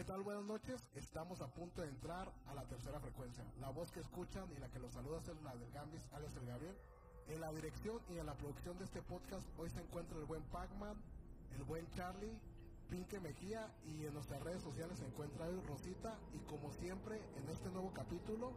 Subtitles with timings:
[0.00, 0.22] ¿Qué tal?
[0.22, 0.80] Buenas noches.
[0.94, 3.44] Estamos a punto de entrar a la tercera frecuencia.
[3.60, 6.46] La voz que escuchan y la que los saluda es la del Gambis, Alex el
[6.46, 6.74] Gabriel.
[7.28, 10.42] En la dirección y en la producción de este podcast hoy se encuentra el buen
[10.44, 10.96] Pac-Man,
[11.54, 12.32] el buen Charlie,
[12.88, 17.50] Pinque Mejía y en nuestras redes sociales se encuentra hoy Rosita y como siempre en
[17.50, 18.54] este nuevo capítulo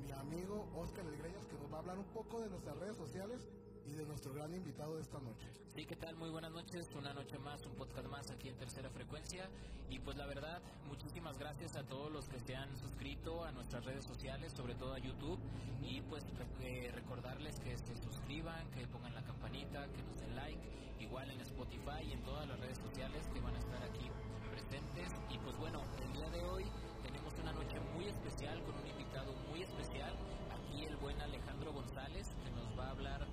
[0.00, 3.48] mi amigo Oscar Elgreñas que nos va a hablar un poco de nuestras redes sociales
[3.86, 5.48] y de nuestro gran invitado de esta noche.
[5.74, 6.16] Sí, ¿qué tal?
[6.16, 6.88] Muy buenas noches.
[6.96, 9.48] Una noche más, un podcast más aquí en Tercera Frecuencia.
[9.90, 13.84] Y pues la verdad, muchísimas gracias a todos los que se han suscrito a nuestras
[13.84, 15.38] redes sociales, sobre todo a YouTube.
[15.82, 16.24] Y pues
[16.60, 20.60] eh, recordarles que se suscriban, que pongan la campanita, que nos den like.
[21.00, 24.10] Igual en Spotify y en todas las redes sociales que van a estar aquí
[24.50, 25.12] presentes.
[25.30, 26.64] Y pues bueno, el día de hoy
[27.02, 30.14] tenemos una noche muy especial con un invitado muy especial.
[30.50, 33.26] Aquí el buen Alejandro González, que nos va a hablar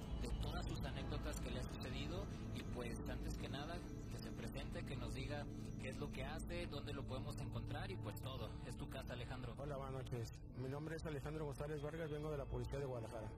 [0.86, 3.78] anécdotas que le ha sucedido y pues antes que nada
[4.12, 5.46] que se presente, que nos diga
[5.82, 8.50] qué es lo que hace, dónde lo podemos encontrar y pues todo.
[8.68, 9.54] Es tu casa Alejandro.
[9.58, 10.34] Hola, buenas noches.
[10.58, 13.30] Mi nombre es Alejandro González Vargas, vengo de la Policía de Guadalajara.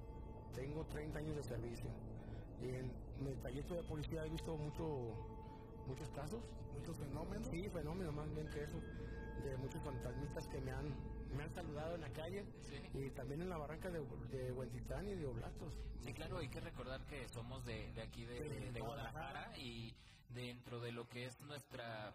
[0.53, 1.89] Tengo 30 años de servicio.
[2.61, 2.91] Y en
[3.23, 5.14] mi trayecto de policía he visto mucho,
[5.88, 6.41] muchos casos,
[6.77, 7.47] muchos fenómenos.
[7.49, 8.80] Sí, fenómenos más bien que eso,
[9.44, 10.94] de muchos fantasmitas que me han
[11.34, 12.45] me han saludado en la calle
[12.94, 15.73] y también en la barranca de, de Huentitán y de Oblatos.
[16.03, 19.94] Sí, claro, hay que recordar que somos de, de aquí de, de, Guadalajara y
[20.30, 22.14] dentro de lo que es nuestra,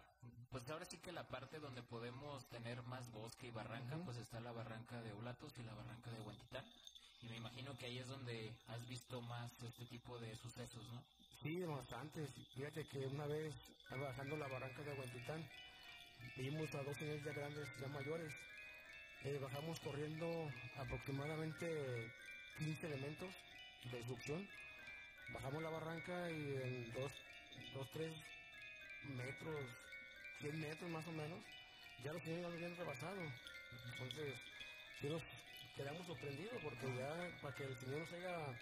[0.51, 4.39] pues ahora sí que la parte donde podemos tener más bosque y barranca, pues está
[4.39, 6.65] la barranca de Oblatos y la barranca de Huentitán.
[7.21, 11.03] Y me imagino que ahí es donde has visto más este tipo de sucesos, ¿no?
[11.41, 12.29] Sí, bastantes.
[12.55, 13.53] Fíjate que una vez,
[13.89, 15.43] bajando la barranca de Huentitán,
[16.37, 18.33] vimos a dos señores ya grandes, ya mayores,
[19.25, 22.11] eh, bajamos corriendo aproximadamente
[22.57, 23.29] 15 elementos
[23.91, 24.47] de succión.
[25.33, 27.11] Bajamos la barranca y en 2,
[27.93, 28.13] 3
[29.15, 29.65] metros,
[30.39, 31.39] 100 metros más o menos,
[32.03, 33.21] ya los señores ya lo habían rebasado.
[33.91, 34.35] Entonces,
[34.99, 35.21] sí nos
[35.75, 38.59] quedamos sorprendidos porque ya para que el señor nos haya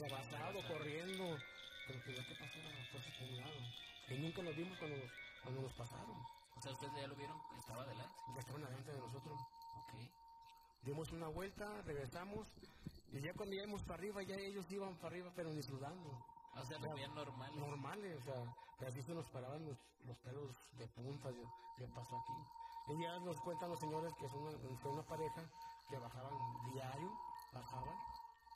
[0.00, 1.38] rebasado, corriendo,
[1.86, 3.60] pero que ya que pasó la cosa por un lado.
[4.08, 4.96] Y nunca nos vimos cuando,
[5.42, 6.41] cuando nos pasaron.
[6.62, 8.14] O sea, ustedes ya lo vieron, estaba adelante.
[8.34, 9.40] Ya estaban adelante de nosotros.
[9.78, 9.94] Ok.
[10.84, 12.46] Dimos una vuelta, regresamos,
[13.10, 16.08] y ya cuando íbamos para arriba, ya ellos iban para arriba, pero ni sudando.
[16.54, 17.56] O sea, lo veían normales.
[17.56, 21.30] Normales, o sea, así se nos paraban los, los pelos de punta,
[21.76, 22.94] ¿qué pasó aquí?
[22.94, 25.42] Y ya nos cuentan los señores que son una, una pareja
[25.90, 26.32] que bajaban
[26.72, 27.10] diario,
[27.52, 27.96] bajaban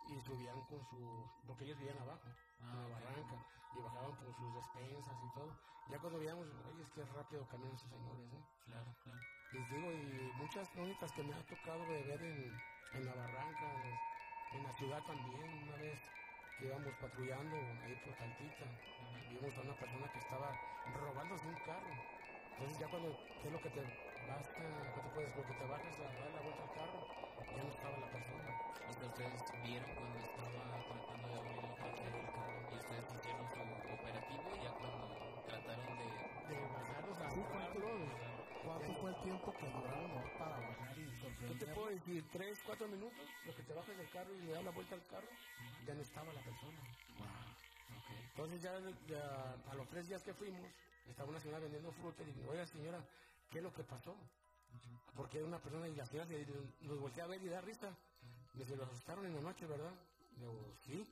[0.06, 4.54] y subían con sus, porque ellos vivían abajo, en la barranca, y bajaban con sus
[4.54, 5.56] despensas y todo.
[5.88, 8.44] Ya cuando veíamos, oye, es que rápido caminan esos señores, ¿eh?
[8.64, 9.20] Claro, claro.
[9.52, 12.62] Les digo, y muchas crónicas que me ha tocado de ver en,
[12.92, 13.66] en la barranca,
[14.50, 16.00] en la ciudad también, una vez
[16.56, 18.66] que íbamos patrullando ahí por Cantita,
[19.28, 22.02] vimos a una persona que estaba robándose un carro.
[22.52, 23.84] Entonces ya cuando, ¿qué es lo que te
[24.26, 24.62] basta?
[24.94, 25.34] ¿Qué te puedes?
[25.36, 27.00] Lo que te bajas a dar la vuelta al carro,
[27.56, 28.50] ya no estaba la persona.
[28.86, 33.46] Hasta ustedes vieron cuando estaba tratando de abrir el cofre del carro y ustedes hicieron
[33.50, 35.06] su operativo y ya cuando
[35.46, 36.06] trataron de...
[36.46, 37.88] De bajarlos a agarrarlo,
[38.62, 41.74] ¿cuánto, ¿Cuánto fue el tiempo que duraron para bajar y ¿Qué te sorprender?
[41.74, 42.24] puedo decir?
[42.32, 43.26] ¿Tres, cuatro minutos?
[43.46, 45.26] Lo que te bajas del carro y le das la vuelta al carro,
[45.84, 46.78] ya no estaba la persona.
[47.98, 48.10] Ok.
[48.30, 50.70] Entonces ya, ya a los tres días que fuimos,
[51.10, 53.02] estaba una señora vendiendo fruta y digo, oiga señora,
[53.50, 54.16] ¿qué es lo que pasó?
[55.14, 56.46] Porque era una persona y la señora se,
[56.82, 57.90] nos voltea a ver y da risa.
[58.54, 59.92] Me dice, lo asustaron en la noche, ¿verdad?
[60.38, 61.06] Le digo, sí.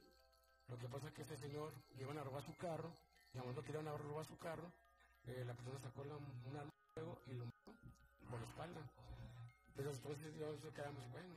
[0.68, 2.90] Lo que pasa es que este señor iban a robar su carro,
[3.34, 4.70] y cuando querían a robar su carro,
[5.26, 7.74] eh, la persona sacó la, un arma de fuego y lo mató
[8.30, 8.80] por la espalda.
[9.76, 11.34] Pero entonces yo nos quedamos, bueno,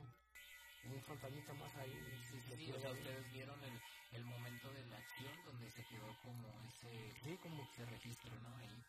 [0.84, 1.92] un fantasmita más ahí.
[2.30, 3.80] se Sí, o sea, ustedes vieron el,
[4.12, 8.56] el momento de la acción donde se quedó como ese, Sí, como ese registro, ¿no?
[8.56, 8.87] Ahí.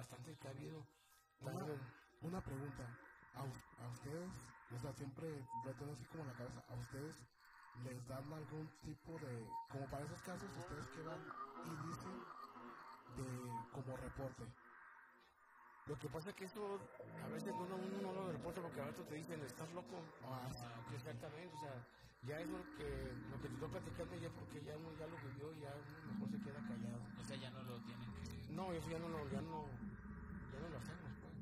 [0.00, 0.80] Bastante que ha habido.
[1.44, 1.80] También,
[2.22, 2.84] Una, pregunta.
[3.34, 4.30] A, a ustedes,
[4.74, 5.28] o sea, siempre
[5.64, 7.16] lo tengo así como en la cabeza, ¿a ustedes
[7.84, 11.20] les dan algún tipo de, como para esos casos, ustedes que van
[11.64, 12.16] y dicen
[13.16, 13.28] de
[13.72, 14.44] como reporte?
[15.86, 16.78] Lo que pasa es que eso
[17.24, 19.96] a veces uno, uno no lo reporta porque a veces te dicen, estás loco.
[20.24, 20.48] Ah,
[20.94, 21.74] Exactamente, o sea,
[22.26, 22.88] ya es lo que,
[23.30, 26.12] lo que te estoy platicando ya porque ya uno ya lo vivió y ya uno
[26.12, 27.00] mejor se queda callado.
[27.18, 28.52] O sea, ya no lo tienen que...
[28.52, 29.64] No, eso ya no lo, ya no,
[30.60, 31.34] no lo hacemos, pues.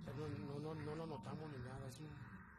[0.00, 2.10] O sea, no, no, no, no lo notamos ni nada, es un,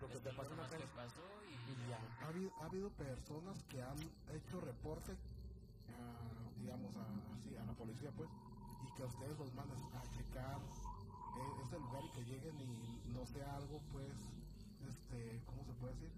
[0.01, 1.71] lo que es te lo pasa en la pasó y...
[1.71, 1.99] y ya.
[2.21, 3.99] ha, habido, ha habido personas que han
[4.35, 7.05] hecho reporte, a, digamos, a,
[7.35, 8.29] así, a la policía, pues,
[8.83, 10.59] y que a ustedes los mandan a checar
[11.35, 14.11] eh, este lugar y que lleguen y no sea algo, pues,
[14.87, 16.11] este, ¿cómo se puede decir?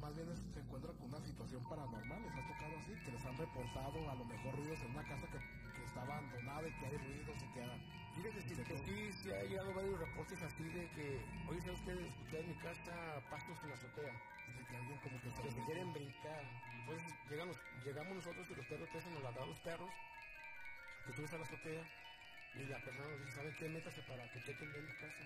[0.00, 3.24] Más bien es- se encuentran con una situación paranormal, les ha tocado así, que les
[3.24, 5.38] han reportado a lo mejor ruidos en una casa que,
[5.74, 7.62] que está abandonada y que hay ruidos y que,
[9.22, 11.92] sí ha llegado varios reportes así de que, oye, ¿sabes qué?
[11.92, 14.14] Escuché en mi casa pastos en la azotea.
[14.68, 16.44] Que alguien como que, se quieren brincar.
[16.80, 19.90] Entonces llegamos, llegamos nosotros y los perros empiezan a ladrar los perros.
[21.06, 21.84] Que subes a la azotea
[22.54, 23.68] y la persona nos dice, ¿saben qué?
[23.68, 25.24] Métase para que chequen bien mi casa.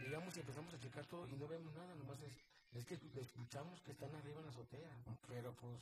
[0.00, 2.32] Llegamos y empezamos a checar todo y no vemos nada, nomás es,
[2.74, 4.90] es que escuchamos que están arriba en la azotea.
[5.28, 5.80] Pero pues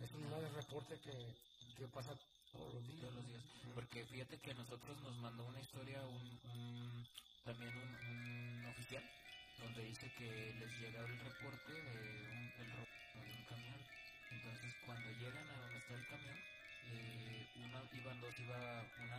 [0.00, 1.34] es un mal reporte que,
[1.76, 2.18] que pasa
[2.54, 3.00] todos los días.
[3.00, 3.44] Todos los días.
[3.74, 7.06] Porque fíjate que a nosotros nos mandó una historia un,
[7.44, 9.02] también un, oficial
[9.58, 11.98] donde dice que les llega el reporte de
[12.30, 13.80] un, el robo de un camión.
[14.30, 16.38] Entonces cuando llegan a donde está el camión,
[16.90, 18.58] eh, una, iban dos, iba
[19.02, 19.18] una,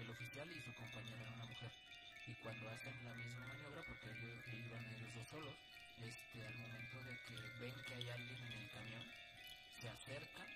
[0.00, 1.70] el, oficial y su compañera era una mujer.
[2.26, 5.54] Y cuando hacen la misma maniobra, porque ellos iban ellos dos solos,
[5.98, 9.04] este, al momento de que ven que hay alguien en el camión,
[9.80, 10.46] se acercan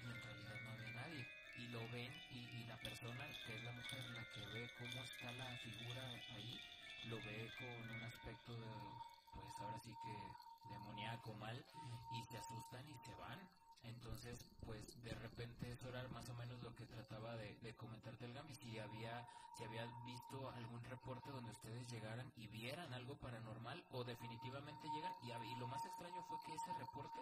[0.00, 1.26] y en realidad no había nadie.
[1.56, 5.32] Y lo ven y, la persona, que es la mujer, la que ve cómo está
[5.32, 6.60] la figura ahí,
[7.04, 9.00] lo ve con un aspecto de,
[9.32, 10.36] pues ahora sí que
[10.68, 11.64] demoníaco mal
[12.10, 13.38] y se asustan y se van.
[13.82, 18.24] Entonces, pues de repente eso era más o menos lo que trataba de, de comentarte
[18.24, 23.16] el Gami, si había, si había visto algún reporte donde ustedes llegaran y vieran algo
[23.16, 27.20] paranormal o definitivamente llegan y, y lo más extraño fue que ese reporte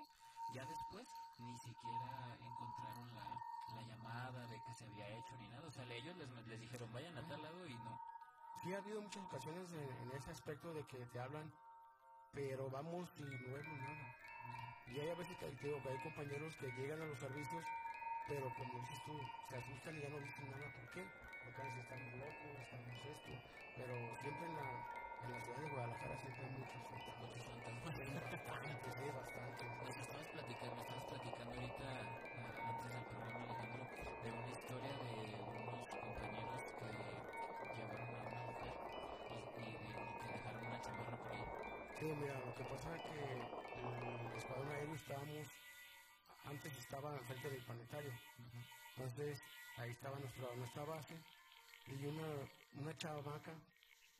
[0.52, 1.06] ya después
[1.38, 3.24] ni siquiera encontraron la,
[3.74, 5.66] la llamada de que se había hecho ni nada.
[5.66, 7.98] O sea, ellos les, les dijeron vayan a tal lado y no.
[8.62, 11.52] Sí ha habido muchas ocasiones en, ese aspecto de que te hablan,
[12.32, 14.14] pero vamos y no vemos nada.
[14.86, 17.64] Y hay a veces que, que hay compañeros que llegan a los servicios,
[18.28, 19.18] pero como dices tú,
[19.48, 20.72] se asustan y ya no dicen nada.
[20.72, 21.04] ¿Por qué?
[21.44, 23.32] Porque a veces estamos locos, estamos esto.
[23.76, 27.96] Pero siempre en la, en la ciudad de Guadalajara siempre hay muchos fantasmas.
[27.96, 29.64] Bastante, sí, bastante.
[29.84, 33.82] Nos estabas platicando, estabas platicando ahorita, uh, antes del programa, Alejandro,
[34.22, 36.88] de una historia de unos compañeros que
[37.76, 38.74] llevaron a una mujer
[39.30, 41.44] y, de, que dejaron una chamarra por ahí.
[41.98, 45.46] Sí, mira, lo que pasa es que el escuadrón aéreo estábamos,
[46.44, 48.12] antes estaba frente del planetario.
[48.96, 49.42] Entonces,
[49.78, 51.14] ahí estaba nuestra, nuestra base
[51.88, 52.28] y una,
[52.80, 53.52] una chavaca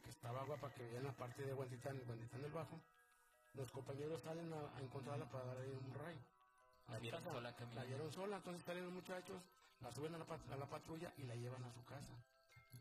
[0.07, 2.81] que estaba guapa que vivía en la parte de Guantitán, Guantitán del Bajo.
[3.55, 6.17] Los compañeros salen a, encontrarla para darle un ray.
[6.89, 9.43] La vieron sola La vieron sola, entonces salen los muchachos,
[9.81, 12.15] la suben a la, a la patrulla y la llevan a su casa.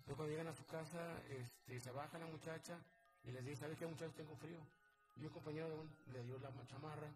[0.06, 2.78] Luego cuando llegan a su casa, este, se baja la muchacha
[3.24, 4.14] y les dice, ¿sabes qué muchachos?
[4.14, 4.60] Tengo frío.
[5.16, 5.84] Y un compañero
[6.14, 7.10] le dio la chamarra.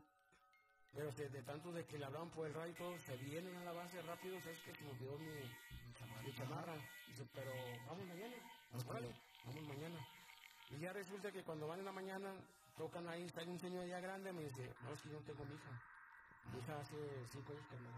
[0.92, 3.74] Pero de, tanto de que le hablaban por el radio todo, se vienen a la
[3.74, 4.74] base rápido, ¿sabes qué?
[4.74, 6.74] Se me olvidó mi, chamarra.
[7.08, 7.52] Dice, pero
[7.86, 8.36] vamos mañana.
[8.72, 9.14] Vamos,
[9.46, 10.00] mañana.
[10.70, 12.34] Y ya resulta que cuando van en la mañana,
[12.78, 15.46] tocan ahí, está un señor ya grande, me dice, no, es que yo no tengo
[15.46, 15.72] mi hija.
[16.54, 17.90] Mi hija hace cinco años que me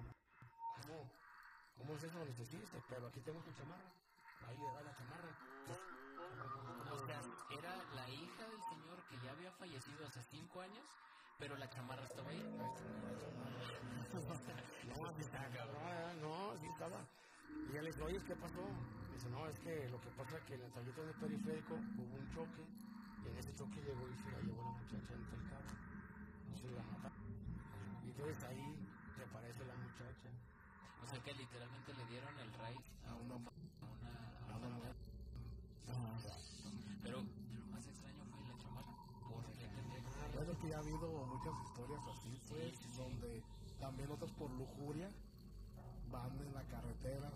[0.81, 1.11] ¿Cómo?
[1.77, 2.19] ¿Cómo es eso?
[2.19, 3.91] Le dice, sí, pero aquí tengo tu chamarra.
[4.47, 5.29] Ahí le da la chamarra.
[6.91, 7.21] O sea,
[7.51, 10.85] era la hija del señor que ya había fallecido hace cinco años,
[11.37, 12.41] pero la chamarra estaba ahí.
[14.87, 17.05] no, estaba, no, sí estaba.
[17.69, 18.63] Y ya le dice, oye, ¿qué pasó?
[19.13, 22.15] Dice, no, es que lo que pasa es que en el tablito del periférico hubo
[22.17, 22.63] un choque,
[23.23, 25.73] y en ese choque llegó y se la llevó la muchacha entre el carro.
[26.49, 27.21] Y se la mataron.
[28.03, 28.75] Y entonces ahí
[29.17, 30.29] reaparece la muchacha.
[31.01, 34.11] O sea que literalmente le dieron el raid a una, a una,
[34.53, 35.11] a una
[37.03, 38.93] pero lo más extraño fue la chamarra.
[39.27, 39.65] Porque
[40.35, 43.43] Bueno, que ha habido muchas historias así, pues, donde
[43.79, 45.09] también otras por lujuria
[46.11, 47.31] van en la carretera,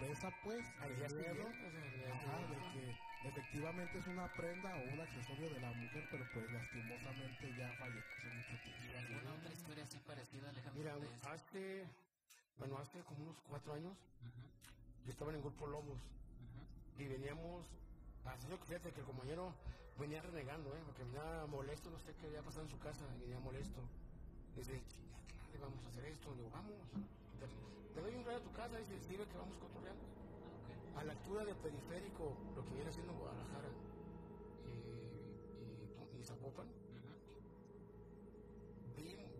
[0.00, 1.04] sorpresa, pues, de,
[2.72, 7.68] que efectivamente es una prenda o un accesorio de la mujer, pero pues lastimosamente ya
[7.78, 8.96] falleció hace mucho tiempo.
[8.96, 10.80] ¿Alguna otra historia así parecida, Alejandro?
[10.80, 10.96] Mira,
[11.30, 11.84] hace,
[12.58, 13.92] bueno, hace como unos cuatro años,
[15.04, 16.00] yo estaba en el grupo Lobos
[16.98, 17.66] y veníamos,
[18.24, 19.52] haciendo que fíjate que el compañero
[19.98, 20.80] venía renegando, ¿eh?
[20.86, 23.80] porque venía molesto, no sé qué había pasado en su casa, venía molesto.
[24.56, 24.80] Dice,
[25.52, 26.74] le vamos a hacer esto, le digo, vamos
[27.94, 30.04] te doy un rayo a tu casa y se escribe que vamos cotorreando.
[30.96, 33.68] A la altura del periférico, lo que viene siendo Guadalajara
[34.66, 36.66] y, y, y Zapopan,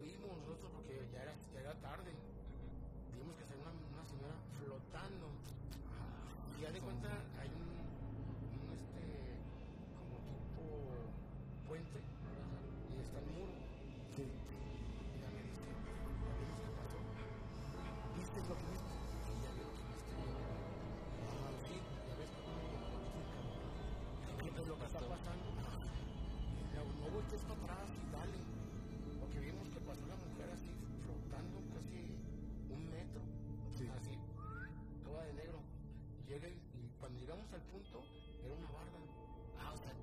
[0.01, 2.11] vimos, nosotros, porque ya era, ya era tarde,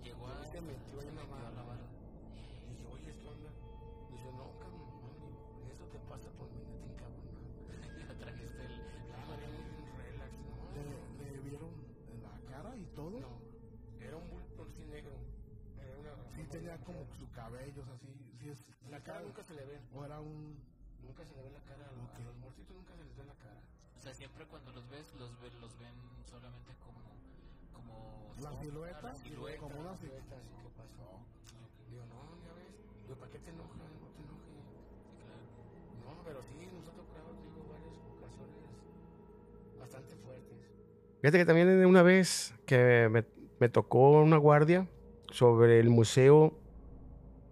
[0.07, 0.45] llegó a.
[0.45, 1.87] Se metió ahí en la metió a la barra.
[2.65, 3.51] Y dije, oye, ¿qué onda?
[4.11, 7.47] Dice, no, cabrón, no, eso te pasa por venirte encabronado.
[8.07, 8.73] Ya trajiste el.
[9.15, 10.55] Ah, veníamos bien relax, ¿no?
[10.75, 11.71] ¿Le, le vieron
[12.11, 13.19] en la cara y todo?
[13.19, 13.33] No,
[13.99, 15.15] era un bulto así negro.
[15.77, 18.07] Era una Sí tenía como su cabello, o sea, sí,
[18.39, 18.59] sí es...
[18.89, 19.79] La cara nunca se le ve.
[19.93, 20.55] O era un...
[21.03, 21.85] Nunca se le ve la cara.
[21.87, 23.59] A los morcitos nunca se les ve la cara.
[23.97, 25.93] O sea, siempre cuando los ves, los, ve- los ven
[26.29, 27.01] solamente como.
[27.87, 29.59] Como La silueta, la silueta.
[29.61, 31.07] como una si- Silueta, así que pasó.
[31.89, 32.73] Digo, no, ya ves.
[33.07, 33.77] Digo, ¿para qué te enojas?
[33.77, 34.47] No te enojes.
[34.47, 35.43] Sí, claro.
[36.05, 38.63] No, pero sí, nos ha tocado, digo, varias ocasiones
[39.79, 40.57] bastante fuertes.
[41.21, 43.25] Fíjate que también una vez que me,
[43.59, 44.87] me tocó una guardia
[45.31, 46.53] sobre el museo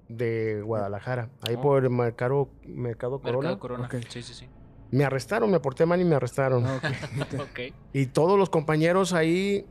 [0.08, 1.62] de Guadalajara, ahí Oh.
[1.62, 3.50] por el mercado, mercado Corona.
[3.50, 3.86] Mercado Corona.
[3.86, 3.96] Ok.
[4.10, 4.48] Sí, sí, sí.
[4.92, 6.64] Me arrestaron, me porté mal y me arrestaron.
[6.66, 6.84] Ah, ok.
[7.42, 7.60] Ok.
[7.92, 9.66] Y todos los compañeros ahí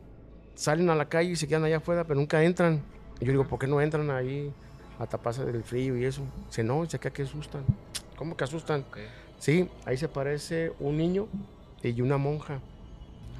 [0.54, 2.82] salen a la calle y se quedan allá afuera, pero nunca entran.
[3.20, 4.52] Y yo digo, ¿por qué no entran ahí
[4.99, 6.23] a taparse del frío y eso?
[6.49, 7.62] Dice, no, dice acá que asustan.
[8.16, 8.80] ¿Cómo que asustan?
[8.88, 8.99] Ok.
[9.38, 11.28] Sí, ahí se parece un niño
[11.82, 12.61] y una monja.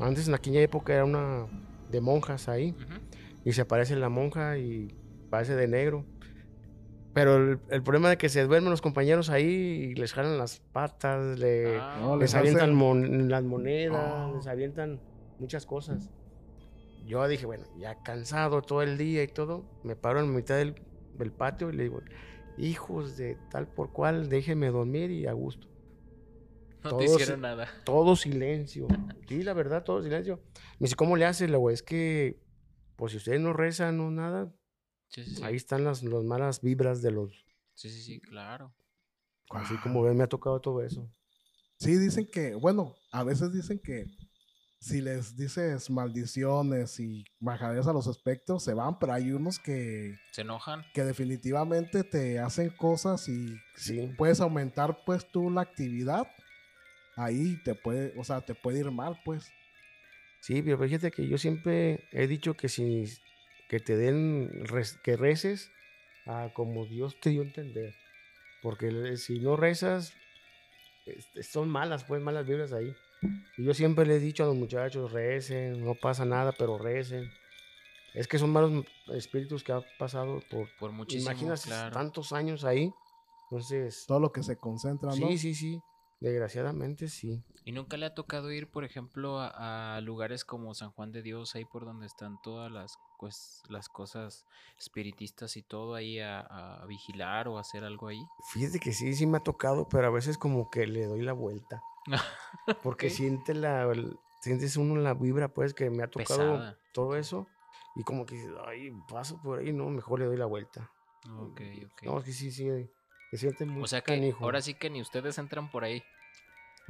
[0.01, 1.47] Antes en aquella época era una
[1.91, 2.71] de monjas ahí.
[2.73, 3.01] Ujú.
[3.45, 4.89] Y se aparece la monja y
[5.31, 6.05] parece de negro.
[7.13, 10.59] Pero el, el problema es que se duermen los compañeros ahí y les jalan las
[10.73, 14.37] patas, le, Ah, No, les les avientan hacen- mon- las monedas, Oh.
[14.37, 14.99] les avientan
[15.39, 16.11] muchas cosas.
[17.07, 20.75] Yo dije, bueno, ya cansado todo el día y todo, me paro en mitad del,
[21.13, 22.03] del patio y le digo,
[22.57, 25.69] hijos de tal por cual, déjenme dormir y a gusto.
[26.83, 27.69] no todos- te hicieron nada.
[27.85, 28.89] Todo silencio.
[29.29, 30.43] Sí, la verdad, todo silencio.
[30.79, 31.49] Me dice, ¿cómo le haces?
[31.51, 32.41] Le digo, es que,
[32.97, 34.55] pues si ustedes no rezan o nada,
[35.09, 35.45] Sí, sí, sí.
[35.45, 37.31] ahí están las, las malas vibras de los...
[37.75, 38.75] Sí, sí, sí, claro.
[39.51, 41.09] Así como ven, me ha tocado todo eso.
[41.79, 44.07] Sí, dicen que, bueno, a veces dicen que
[44.85, 50.19] si les dices maldiciones y bajaderas a los espectros, se van, pero hay unos que,
[50.31, 50.85] Se enojan.
[50.93, 54.13] que definitivamente te hacen cosas y Sí.
[54.19, 56.27] puedes aumentar pues tú la actividad.
[57.17, 59.51] Ahí te puede, o sea, te puede ir mal, pues.
[60.41, 63.05] Sí, pero fíjate que yo siempre he dicho que si
[63.69, 64.51] que te den
[65.03, 65.71] que reces
[66.27, 67.95] a como Dios te dio a entender.
[68.63, 70.13] Porque si no rezas,
[71.07, 72.95] este, son malas, pues malas vibras ahí.
[73.57, 77.31] Y yo siempre le he dicho a los muchachos, recen, no pasa nada, pero recen.
[78.15, 81.93] Es que son malos espíritus que han pasado por, Por muchísimo, imaginas, claro.
[81.93, 82.93] tantos años ahí.
[83.51, 85.29] Entonces, Todo lo que se concentra, ¿no?
[85.29, 85.83] sí, sí, sí,
[86.21, 87.43] desgraciadamente sí.
[87.65, 91.23] ¿Y nunca le ha tocado ir, por ejemplo, a, a lugares como San Juan de
[91.23, 94.45] Dios, ahí por donde están todas las, pues, las cosas
[94.79, 98.23] espiritistas y todo, ahí a, a vigilar o hacer algo ahí?
[98.53, 101.33] Fíjate que sí, sí me ha tocado, pero a veces como que le doy la
[101.33, 101.83] vuelta.
[102.83, 103.13] Porque Ok.
[103.13, 106.79] siente la, el- sientes uno la vibra, pues, que me ha tocado Pesada.
[106.93, 107.49] todo eso.
[107.95, 110.91] Y como que, dices, ay, paso por ahí, no, mejor le doy la vuelta.
[111.39, 112.03] Ok, ok.
[112.03, 112.69] No, es que sí, sí,
[113.31, 114.45] se siente muy o sea que canijo.
[114.45, 116.03] ahora sí que ni ustedes entran por ahí.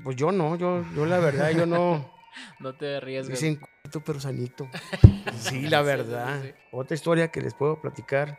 [0.02, 2.11] Pues yo no, yo, yo la verdad, yo no.
[2.59, 3.38] No te arriesgas.
[3.40, 4.68] Dicen "Cuito, pero sanito.
[5.38, 6.42] Sí, Sí, la sí, verdad.
[6.42, 6.54] sí, sí.
[6.73, 8.38] Otra historia que les puedo platicar.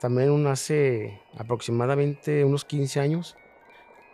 [0.00, 3.36] También un hace aproximadamente unos 15 años,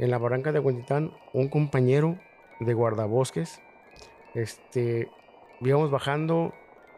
[0.00, 2.18] en la barranca de Huentitán, un compañero
[2.60, 3.60] de guardabosques,
[4.34, 5.08] este,
[5.60, 6.52] íbamos bajando,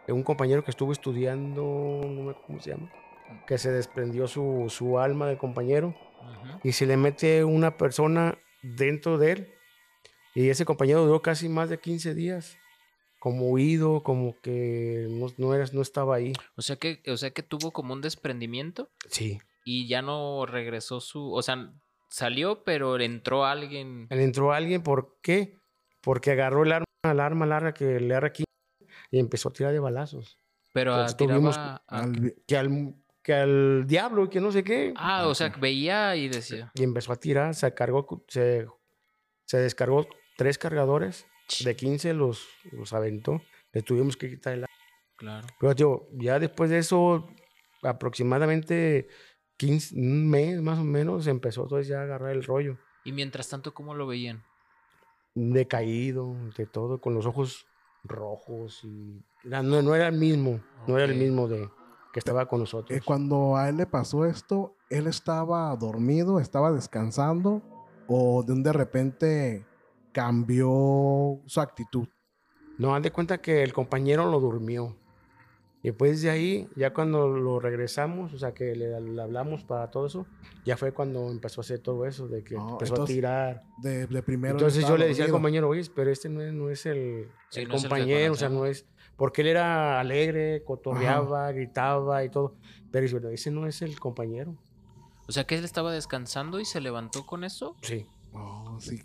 [0.07, 1.63] eh, un compañero que estuvo estudiando,
[2.05, 2.91] no me acuerdo cómo se llama,
[3.47, 5.95] que se desprendió su, su alma del compañero
[6.63, 9.49] y se le mete una persona dentro de él.
[10.35, 12.57] Y ese compañero duró casi más de 15 días,
[13.19, 16.33] como huido, como que no, no, eras, no estaba ahí.
[16.57, 19.41] O sea que, o sea que tuvo como un desprendimiento Sí.
[19.65, 21.73] y ya no regresó su, o sea,
[22.13, 24.07] salió, pero entró alguien.
[24.11, 25.59] Le entró alguien, ¿por qué?
[26.01, 28.45] Porque agarró el arma, arma larga que le R15
[29.11, 30.37] y empezó a tirar de balazos.
[30.73, 34.93] Pero Entonces tuvimos a- Al Que al, que al diablo, que no sé qué.
[34.97, 36.71] Ah, o sea, que veía y decía.
[36.75, 38.67] Y empezó a tirar, se cargó, se,
[39.47, 41.27] se descargó tres cargadores
[41.65, 43.43] de 15, los, los aventó.
[43.73, 44.75] Le tuvimos que quitar el arma.
[45.17, 45.47] Claro.
[45.61, 47.29] Pero tío, ya después de eso,
[47.83, 49.09] aproximadamente
[49.67, 52.79] 15, un mes más o menos, empezó entonces ya a agarrar el rollo.
[53.05, 54.43] Y mientras tanto, ¿cómo lo veían?
[55.35, 57.67] Decaído, de todo, con los ojos
[58.03, 61.71] rojos y no, no era el mismo, no era el mismo de
[62.13, 62.99] que estaba con nosotros.
[62.99, 67.63] eh, cuando a él le pasó esto, él estaba dormido, estaba descansando,
[68.09, 69.65] o de un de repente
[70.11, 72.09] cambió su actitud.
[72.79, 74.97] No, haz de cuenta que el compañero lo durmió.
[75.83, 79.91] Y después de ahí, ya cuando lo regresamos, o sea, que le, le hablamos para
[79.91, 80.27] todo eso,
[80.65, 83.63] ya fue cuando empezó a hacer todo eso, de que No, empezó entonces, a tirar.
[83.83, 84.55] De, de primero.
[84.55, 87.63] Entonces yo le decía al compañero, oye, pero este no es, no es el, Sí,
[87.63, 88.87] el no es el que compañero, o sea, no es...
[89.17, 92.55] Porque él era alegre, cotorreaba, gritaba y todo.
[92.91, 94.57] Pero dice, "Bueno, ese no es el compañero.
[95.29, 97.77] O sea que él estaba descansando y se levantó con eso.
[97.83, 98.07] Sí.
[98.33, 99.03] Oh, sí.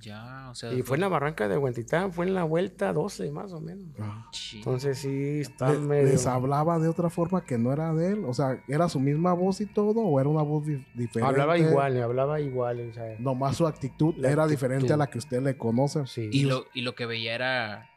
[0.00, 0.72] Ya, o sea.
[0.72, 3.86] Y fue en la barranca de Huentitán, fue en la vuelta 12 más o menos.
[3.98, 4.30] Ah.
[4.54, 6.04] Entonces sí, está Le- medio...
[6.08, 8.24] ¿Les hablaba de otra forma que no era de él?
[8.26, 11.20] O sea, ¿era su misma voz y todo o era una voz di- diferente?
[11.22, 14.50] Hablaba igual, hablaba igual, o sea, Nomás su actitud era actitud.
[14.50, 16.06] diferente a la que usted le conoce.
[16.06, 16.28] sí.
[16.32, 17.88] Y lo, y lo que veía era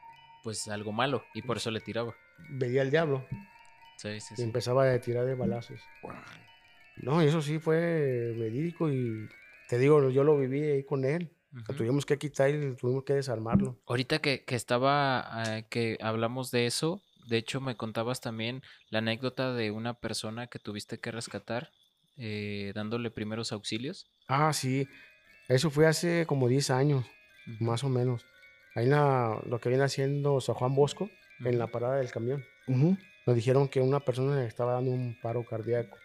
[0.44, 2.16] pues algo malo y por eso le tiraba.
[2.50, 3.24] Veía al diablo
[3.98, 4.42] Sí, sí, y sí.
[4.44, 5.80] empezaba a tirar de balazos.
[6.98, 9.28] No, y eso sí fue verídico y
[9.70, 11.32] te digo, yo lo viví ahí con él.
[11.52, 11.74] Lo Ujú.
[11.76, 13.78] tuvimos que quitar y tuvimos que desarmarlo.
[13.86, 19.00] Ahorita que, que estaba, eh, que hablamos de eso, de hecho me contabas también la
[19.00, 21.72] anécdota de una persona que tuviste que rescatar
[22.18, 24.06] eh, dándole primeros auxilios.
[24.28, 24.88] Ah, sí.
[25.48, 27.06] Eso fue hace como 10 años,
[27.48, 28.26] Ujú, más o menos.
[28.76, 31.10] Ahí en la- lo que viene haciendo San Juan Bosco,
[31.44, 32.44] en la parada del camión.
[32.68, 35.98] Nos dijeron que una persona le estaba dando un paro cardíaco.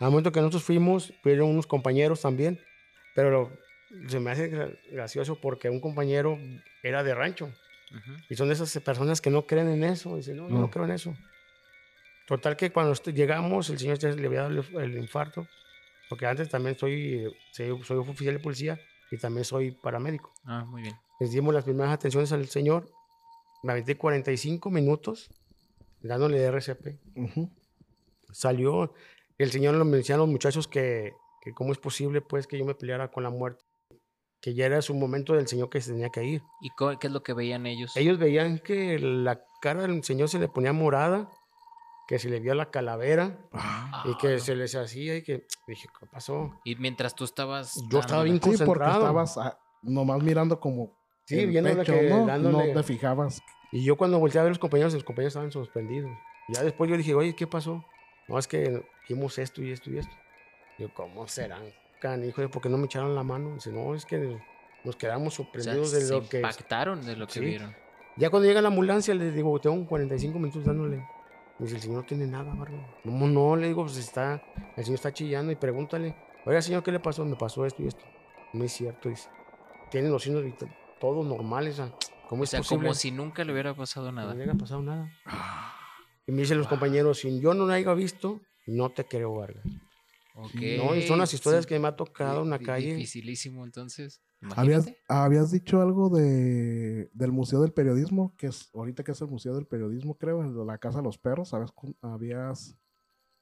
[0.00, 2.60] Al momento que nosotros fuimos, fueron unos compañeros también,
[3.14, 3.65] pero lo-
[4.08, 6.38] se me hace gra- gracioso porque un compañero
[6.82, 8.12] era de rancho Ujú.
[8.28, 10.16] y son de esas personas que no creen en eso.
[10.16, 10.70] Dicen, no, yo no No.
[10.70, 11.16] creo en eso.
[12.26, 15.46] Total que cuando est- llegamos, el señor le había dado el, el infarto,
[16.08, 18.80] porque antes también soy, soy, soy oficial de policía
[19.12, 20.32] y también soy paramédico.
[20.44, 20.96] Ah, muy bien.
[21.20, 22.90] Les dimos las primeras atenciones al señor,
[23.62, 25.30] me aventé 45 minutos
[26.02, 27.50] dándole RCP Ujú.
[28.32, 28.92] salió,
[29.38, 32.64] el señor lo me decían los muchachos que, que cómo es posible pues que yo
[32.64, 33.64] me peleara con la muerte,
[34.46, 36.44] que ya era su momento del señor que se tenía que ir.
[36.60, 37.96] ¿Y qué es lo que veían ellos?
[37.96, 41.28] Ellos veían que la cara del señor se le ponía morada,
[42.06, 45.48] que se le vio la calavera Ah, y que Ah, se les hacía y que
[45.66, 46.60] dije, ¿qué pasó?
[46.64, 47.74] Y mientras tú estabas.
[47.90, 49.00] Yo estaba bien Sí, porque concentrado.
[49.00, 50.96] estabas ah, nomás mirando como.
[51.24, 52.26] Sí, viendo pecho, que ¿no?
[52.26, 53.42] dándole- No te fijabas.
[53.72, 56.12] Y yo cuando volteé a ver a los compañeros, los compañeros estaban sorprendidos.
[56.50, 57.84] Ya después yo dije, oye, ¿qué pasó?
[58.28, 60.14] No, es que vimos esto y esto y esto.
[60.78, 61.64] Yo, ¿cómo serán?
[62.00, 63.54] Canijo, ¿por qué no me echaron la mano?
[63.54, 64.38] Dice, no, es que
[64.84, 66.36] nos quedamos O sea, sorprendidos se de lo que...
[66.38, 67.40] impactaron de lo que Sí.
[67.40, 67.74] vieron.
[68.16, 70.96] Ya cuando llega la ambulancia, les digo, tengo 45 minutos dándole.
[71.58, 72.78] Me dice, el señor no tiene nada, barro.
[73.04, 74.42] No, no, le digo, pues está,
[74.76, 77.24] el señor está chillando y pregúntale, oiga, señor, ¿qué le pasó?
[77.24, 78.04] Me pasó esto y esto.
[78.52, 79.28] No es cierto, dice.
[79.90, 80.44] Tienen los signos
[80.98, 81.80] todos normales,
[82.28, 82.84] ¿cómo O sea, posible?
[82.84, 84.34] como si nunca le hubiera pasado No nada.
[84.34, 85.10] le haya pasado nada.
[86.26, 89.64] Y me dicen los compañeros, si yo no lo haya visto, no te creo, Vargas.
[90.38, 90.54] Ok.
[90.76, 91.68] No, y son las historias sí.
[91.68, 92.94] que me ha tocado en la calle.
[92.94, 94.20] Dificilísimo, entonces.
[94.54, 99.28] Habías, habías dicho algo de, del Museo del Periodismo, que es ahorita que es el
[99.28, 101.48] Museo del Periodismo, creo, de la Casa de los Perros.
[101.48, 101.70] ¿Sabes?
[102.02, 102.76] Habías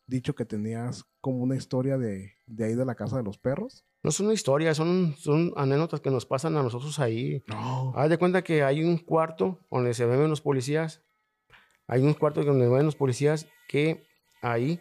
[0.07, 3.85] dicho que tenías como una historia de, de ahí de la Casa de los Perros.
[4.04, 7.42] No son historias, son, son anécdotas que nos pasan a nosotros ahí.
[7.48, 7.92] No.
[7.96, 11.02] Haz de cuenta que hay un cuarto donde se ven los policías.
[11.88, 14.04] Hay un cuarto donde ven los policías que
[14.42, 14.80] ahí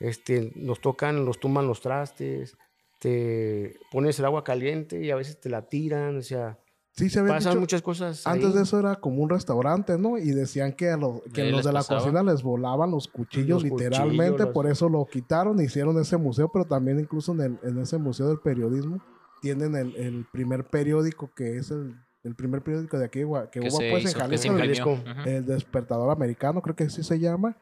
[0.00, 2.56] este, los tocan, los tumban los trastes,
[3.00, 6.16] te pones el agua caliente y a veces te la tiran.
[6.18, 6.58] O sea,
[6.96, 7.60] Sí, se pasan dicho.
[7.60, 8.24] muchas cosas.
[8.24, 8.52] Antes ahí.
[8.54, 10.16] de eso era como un restaurante, ¿no?
[10.16, 12.00] Y decían que, a los, que los de la pasaba.
[12.00, 16.16] cocina les volaban los cuchillos Los literalmente, cuchillos, por los- eso lo quitaron, hicieron ese
[16.18, 19.02] museo, pero también incluso en, el- en ese museo del periodismo
[19.42, 23.60] tienen el, el primer periódico que es el, el primer periódico de aquí que, que
[23.60, 25.20] hubo se pues hizo, en Jalisco, imprimió.
[25.20, 25.28] Ujú.
[25.28, 27.56] el despertador americano, creo que así se llama.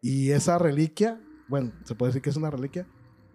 [0.00, 2.86] Y esa reliquia, bueno, se puede decir que es una reliquia,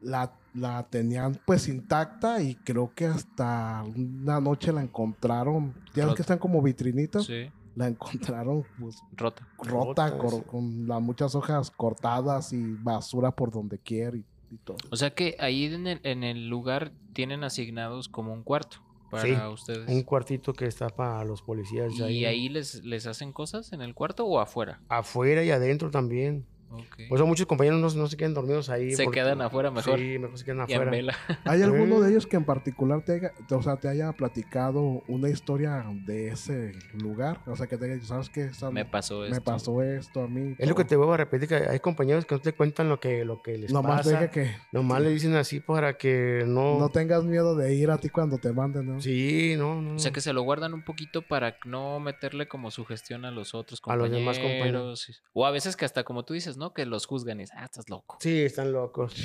[0.02, 6.06] la, la tenían pues intacta y creo que hasta una noche la encontraron, ya ves
[6.06, 6.15] Rota.
[6.15, 9.48] que están como vitrinitas, Sí, la encontraron pues rota.
[9.60, 10.43] rota, Rota, sí.
[10.48, 14.78] con las muchas hojas cortadas y basura por donde quiera y, y todo.
[14.91, 18.78] O sea que ahí en el, en el lugar tienen asignados como un cuarto
[19.12, 19.88] para Sí, ustedes.
[19.89, 21.93] Un cuartito que está para los policías.
[21.93, 24.82] ¿Y ahí les, les hacen cosas en el cuarto o afuera?
[24.89, 26.46] Afuera y adentro también.
[26.69, 27.08] Ok.
[27.10, 28.93] Por eso muchos compañeros no, no se quedan dormidos ahí.
[28.93, 29.97] Se porque- quedan afuera mejor.
[29.99, 30.91] Sí, mejor se quedan y en afuera.
[30.91, 31.15] vela.
[31.45, 35.30] ¿Hay alguno de ellos que en particular te haya, o sea, te haya platicado una
[35.30, 37.41] historia de ese lugar?
[37.47, 38.49] O sea, que te haya dicho, ¿sabes qué?
[38.71, 39.43] Me pasó me esto.
[39.43, 40.56] pasó esto a mí.
[40.58, 42.99] Es lo que te voy a repetir, que hay compañeros que no te cuentan lo
[42.99, 44.10] que, lo que les Nomás pasa.
[44.12, 46.77] deja que Nomás le dicen así para que no...
[46.80, 49.01] no tengas miedo de ir a ti cuando te manden, ¿no?
[49.01, 49.95] Sí, no, no.
[49.95, 53.53] O sea que se lo guardan un poquito para no meterle como sugestión a los
[53.56, 54.19] otros A los compañeros.
[54.19, 55.21] demás compañeros.
[55.34, 56.74] O a veces que hasta como tú dices, ¿no?
[56.74, 58.17] Que los juzgan y dicen, ah, estás loco.
[58.20, 59.15] Sí, están locos.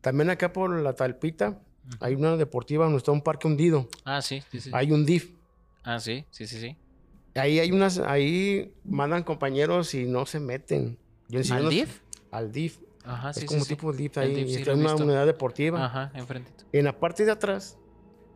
[0.00, 1.60] También acá por la Talpita
[2.00, 3.88] hay una deportiva donde está un parque hundido.
[4.04, 4.70] Ah, sí, sí, sí.
[4.72, 5.34] Hay un DIF.
[5.82, 6.76] Ah, sí, sí, sí, sí.
[7.34, 10.98] Ahí hay unas, ahí mandan compañeros y no se meten.
[11.28, 12.00] Yo ¿Al DIF?
[12.30, 12.78] Al DIF.
[13.04, 13.74] Ajá, es sí, como sí, sí.
[13.74, 14.34] tipo DIF ahí.
[14.34, 15.84] DIF está en una unidad deportiva.
[15.84, 16.64] Ajá, enfrentito.
[16.72, 17.76] En la parte de atrás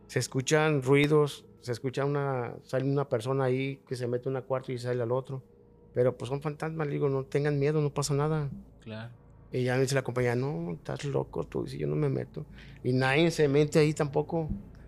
[0.07, 4.41] se escuchan ruidos, se escucha una, sale una persona ahí que se mete a un
[4.41, 5.43] cuarto y sale al otro.
[5.93, 8.49] Pero pues son fantasmas, le digo, no tengan miedo, no pasa nada.
[8.83, 9.09] Claro.
[9.51, 12.45] Y ya me dice la compañía, no, estás loco tú, si yo no me meto.
[12.83, 14.47] Y nadie se mete ahí tampoco.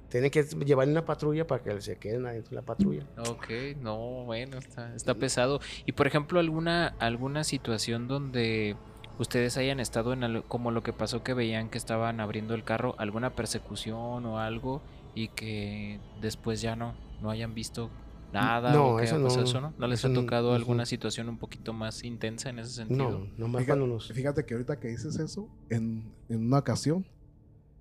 [0.09, 3.03] Tienen que llevar una patrulla para que se queden adentro de la patrulla.
[3.17, 3.49] Ok,
[3.81, 5.59] no, bueno, está, está pesado.
[5.85, 8.75] Y por ejemplo, alguna, alguna situación donde
[9.19, 12.63] ustedes hayan estado en al- como lo que pasó que veían que estaban abriendo el
[12.63, 14.81] carro, alguna persecución o algo
[15.15, 17.89] y que después ya no, no hayan visto
[18.31, 19.73] nada no, eso no, eso, ¿no?
[19.77, 23.11] ¿No les eso ha no, tocado alguna situación un poquito más intensa en ese sentido?
[23.11, 24.11] No, nomás Fíjate, nos...
[24.11, 27.05] fíjate que ahorita que dices eso, en, en una ocasión,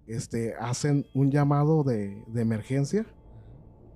[0.06, 3.06] este, hacen un llamado de, de emergencia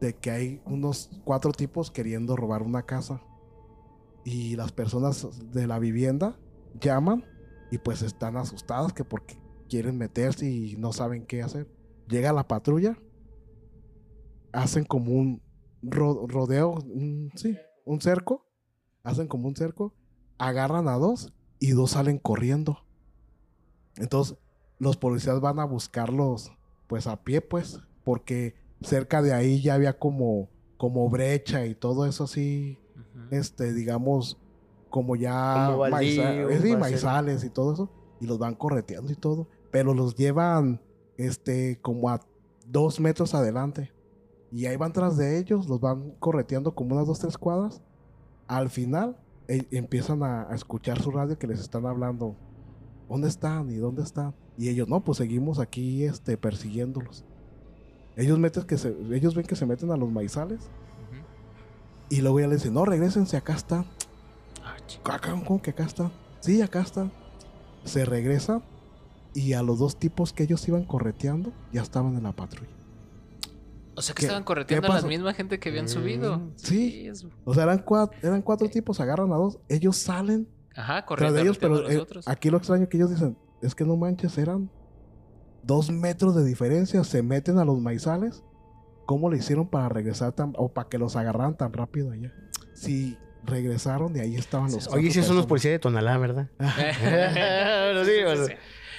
[0.00, 3.22] de que hay unos cuatro tipos queriendo robar una casa.
[4.24, 6.38] Y las personas de la vivienda
[6.80, 7.24] llaman
[7.70, 9.38] y pues están asustadas que porque
[9.68, 11.68] quieren meterse y no saben qué hacer.
[12.08, 12.98] Llega la patrulla,
[14.52, 15.42] hacen como un
[15.90, 18.46] ro- rodeo, un- sí, un cerco,
[19.02, 19.94] hacen como un cerco,
[20.38, 22.78] agarran a dos y dos salen corriendo.
[23.96, 24.36] Entonces,
[24.78, 26.50] los policías van a buscarlos,
[26.86, 32.06] pues a pie, pues, porque cerca de ahí ya había como, como brecha y todo
[32.06, 32.78] eso así,
[33.30, 34.40] este, digamos,
[34.88, 39.12] como ya Como baldío, maiza- eh, sí, maizales y todo eso, y los van correteando
[39.12, 40.82] y todo, pero los llevan,
[41.16, 42.20] este, como a
[42.66, 43.93] dos metros adelante.
[44.54, 47.82] Y ahí van tras de ellos, los van correteando como unas dos, tres cuadras.
[48.46, 49.16] Al final,
[49.48, 52.36] e- empiezan a, a escuchar su radio que les están hablando.
[53.08, 53.68] ¿Dónde están?
[53.68, 54.32] ¿Y dónde están?
[54.56, 57.24] Y ellos, no, pues seguimos aquí, este, persiguiéndolos.
[58.14, 60.60] Ellos, meten que se, ellos ven que se meten a los maizales.
[62.08, 63.86] Y luego ya les dicen, no, regresense, acá están.
[64.62, 64.76] Ah,
[65.12, 66.12] Acá, ¿Cómo que acá están?
[66.38, 67.10] Sí, acá están.
[67.84, 68.62] Se regresan
[69.34, 72.70] y a los dos tipos que ellos iban correteando ya estaban en la patrulla.
[73.96, 76.38] O sea que ¿Qué- estaban correteando a la misma gente que habían subido.
[76.38, 77.10] Mm, sí.
[77.44, 81.42] O sea, eran cuatro, eran cuatro tipos, agarran a dos, ellos salen Ajá, corriendo de
[81.42, 82.26] ellos, pero a los eh, otros.
[82.28, 84.68] aquí lo extraño que ellos dicen, es que no manches, eran
[85.62, 88.42] dos metros de diferencia, se meten a los maizales.
[89.06, 92.32] ¿Cómo le hicieron para regresar tan, o para que los agarraran tan rápido allá?
[92.74, 96.48] Si regresaron y ahí estaban los Oye, si son los policías de Tonalá, ¿verdad?
[98.04, 98.46] Sí, bueno.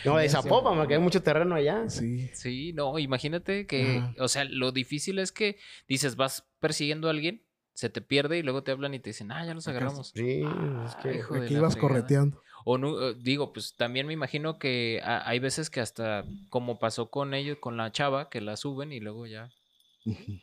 [0.06, 1.90] No, de Zapopan, porque hay mucho terreno allá.
[1.90, 2.30] Sí.
[2.34, 4.14] Sí, no, imagínate que, Ajá.
[4.20, 8.44] o sea, lo difícil es que dices, vas persiguiendo a alguien, se te pierde y
[8.44, 10.12] luego te hablan y te dicen, ah, ya los agarramos.
[10.16, 11.18] Sí, Ah, es que...
[11.18, 11.94] hijo de Aquí ibas fregada.
[11.94, 12.42] correteando.
[12.64, 16.80] O no, eh, digo, pues también me imagino que ha- hay veces que hasta, como
[16.80, 19.52] pasó con ellos, con la chava, que la suben y luego ya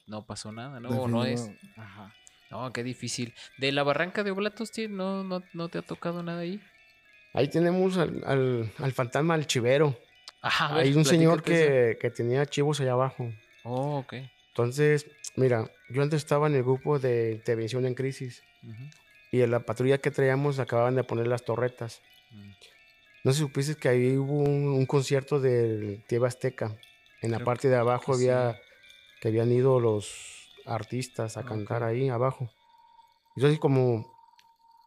[0.06, 0.90] no pasó nada, ¿no?
[0.90, 1.50] O no es.
[1.76, 2.14] Ajá.
[2.50, 3.32] No, qué difícil.
[3.58, 6.60] De la barranca de Oblatos, tío, ¿no, no, no te ha tocado nada ahí?
[7.34, 9.96] Ahí tenemos al, al, al fantasma, al chivero.
[10.42, 13.30] Ajá, ver, Hay un señor que, que tenía chivos allá abajo.
[13.64, 14.14] Oh, ok.
[14.48, 18.42] Entonces, mira, yo antes estaba en el grupo de intervención en crisis
[19.30, 22.02] y en la patrulla que traíamos acababan de poner las torretas.
[22.30, 22.50] Mm.
[23.24, 26.76] No sé si supiste que ahí hubo un, un concierto del Tieva Azteca.
[27.22, 28.58] En la Creo parte de abajo que había sí.
[29.20, 31.88] que habían ido los artistas a cantar Ok.
[31.88, 32.50] ahí abajo.
[33.36, 34.12] Entonces, como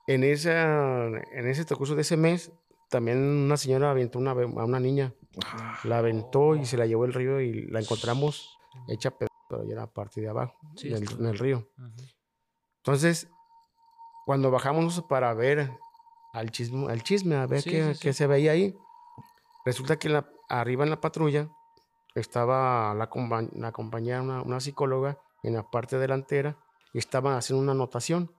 [0.07, 2.51] en esa en ese transcurso de ese mes,
[2.89, 5.13] también una señora aventó una, a una niña,
[5.83, 9.29] la aventó y se la llevó el río y la encontramos hecha pero
[9.65, 11.67] ya era parte de abajo, Sí, del- en el río.
[12.83, 13.27] Entonces,
[14.25, 15.79] cuando bajamos para ver
[16.33, 18.17] al chisme, al chisme a ver Sí, qué, sí, qué sí.
[18.17, 18.75] se veía ahí,
[19.65, 21.49] resulta que la- arriba en la patrulla
[22.15, 23.09] estaba la,
[23.53, 26.57] la compañera, una, una psicóloga, en la parte delantera,
[26.93, 28.31] y estaban haciendo una anotación.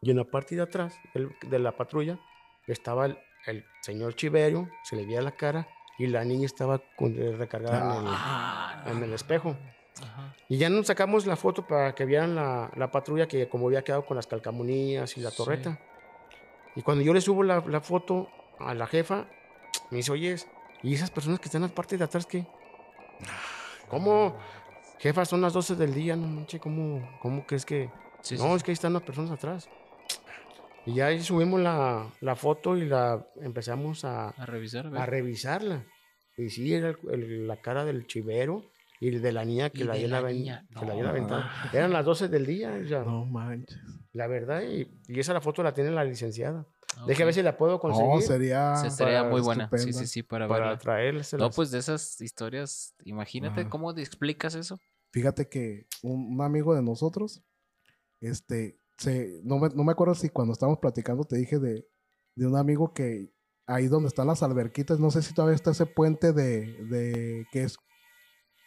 [0.00, 2.18] Y en la parte de atrás de la patrulla
[2.66, 7.16] estaba el, el señor Chiverio, se le veía la cara, y la niña estaba con-
[7.20, 9.56] eh, recargada en el- Ah, en el espejo.
[10.00, 10.34] Ajá.
[10.48, 13.82] Y ya nos sacamos la foto para que vieran la, la patrulla que como había
[13.82, 15.36] quedado con las calcamonías y la Sí.
[15.38, 15.80] torreta.
[16.76, 18.28] Y cuando yo le subo la, la foto
[18.60, 19.26] a la jefa,
[19.90, 20.36] me dice, oye,
[20.84, 22.46] ¿y esas personas que están en la parte de atrás qué?
[23.88, 24.36] ¿Cómo?
[25.00, 27.90] Jefa, son las 12 del día, no manches, ¿cómo, cómo crees que...?
[28.20, 29.68] Sí, no, sí, es que ahí están las personas atrás.
[30.88, 35.06] Y ya ahí subimos la, la foto y la empezamos a, A revisar, a a
[35.06, 35.84] revisarla.
[36.36, 38.64] Y sí, era el- el- la cara del chivero
[39.00, 40.66] y de la niña que Y la de habían la niña.
[40.78, 41.08] que la No.
[41.10, 41.44] aventado.
[41.72, 43.78] Eran las 12 del día, sea, No manches.
[44.12, 44.62] la verdad.
[44.62, 46.66] Y, y esa la foto la tiene la licenciada.
[47.06, 47.26] Deje Ok.
[47.26, 48.76] ver si la puedo No, conseguir sería.
[48.76, 49.68] Sí, estaría para- muy buena.
[49.68, 49.98] Sí, estupenda.
[50.00, 50.78] sí, sí, para, para verla.
[50.78, 51.48] traérselas.
[51.48, 53.70] No, pues de esas historias, imagínate Ajá.
[53.70, 54.80] cómo te explicas eso.
[55.12, 57.42] Fíjate que un, un amigo de nosotros,
[58.20, 61.88] este, se, no, me, no me acuerdo si cuando estábamos platicando te dije de,
[62.34, 63.32] de un amigo que
[63.66, 67.62] ahí donde están las alberquitas, no sé si todavía está ese puente de, de que
[67.62, 67.78] es,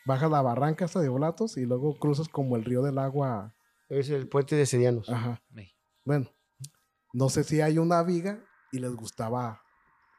[0.05, 3.55] bajas la barranca hasta de Oblatos y luego cruzas como el río del agua.
[3.89, 5.09] Es el puente de Serianos.
[5.09, 5.43] Ajá.
[6.05, 6.31] Bueno,
[7.13, 9.61] no sé si hay una viga y les gustaba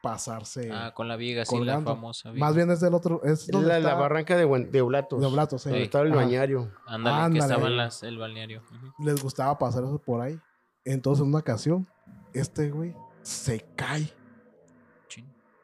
[0.03, 0.71] pasarse.
[0.71, 2.45] Ah, con la viga, sí, la famosa viga.
[2.45, 5.21] Más bien es del otro, es donde la, la está- barranca de, Buen- de Oblatos.
[5.21, 5.71] de Oblatos, sí.
[5.71, 6.21] Donde estaba el Ajá.
[6.23, 6.71] bañario.
[6.87, 7.55] Ándale, que Ándale.
[7.55, 8.63] estaban las, el balneario.
[8.99, 10.39] Les gustaba pasar eso por ahí.
[10.85, 11.87] Entonces, en una ocasión,
[12.35, 14.13] este güey se cae.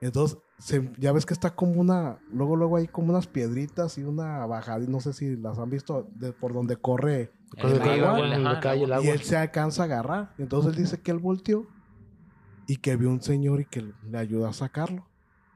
[0.01, 2.19] Entonces, se- ya ves que está como una.
[2.31, 4.85] Luego, luego hay como unas piedritas y una bajada.
[4.85, 7.33] Y no sé si las han visto de por donde corre.
[7.57, 9.05] El agua, el- donde ajá, cae el el agua.
[9.07, 10.35] Y él se alcanza a agarrar.
[10.39, 11.67] Entonces, él dice que él volteó
[12.69, 15.09] y que vio un señor y que le ayudó a sacarlo.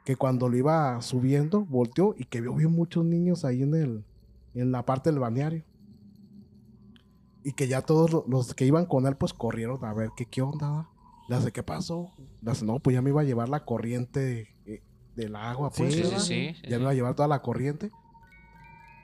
[0.04, 4.04] Que cuando lo iba subiendo, volteó y que vio bien muchos niños ahí en el
[4.54, 5.64] en la parte del balneario.
[7.44, 10.26] Y que ya todos lo- los que iban con él, pues corrieron a ver qué,
[10.26, 10.88] qué onda.
[11.28, 12.10] Le hace, ¿qué pasó?
[12.46, 14.82] Hace, no, pues ya me iba a llevar la corriente eh,
[15.14, 15.94] del agua, pues.
[15.94, 16.34] Sí, sí, sí.
[16.70, 17.90] Ya me iba a llevar toda la corriente.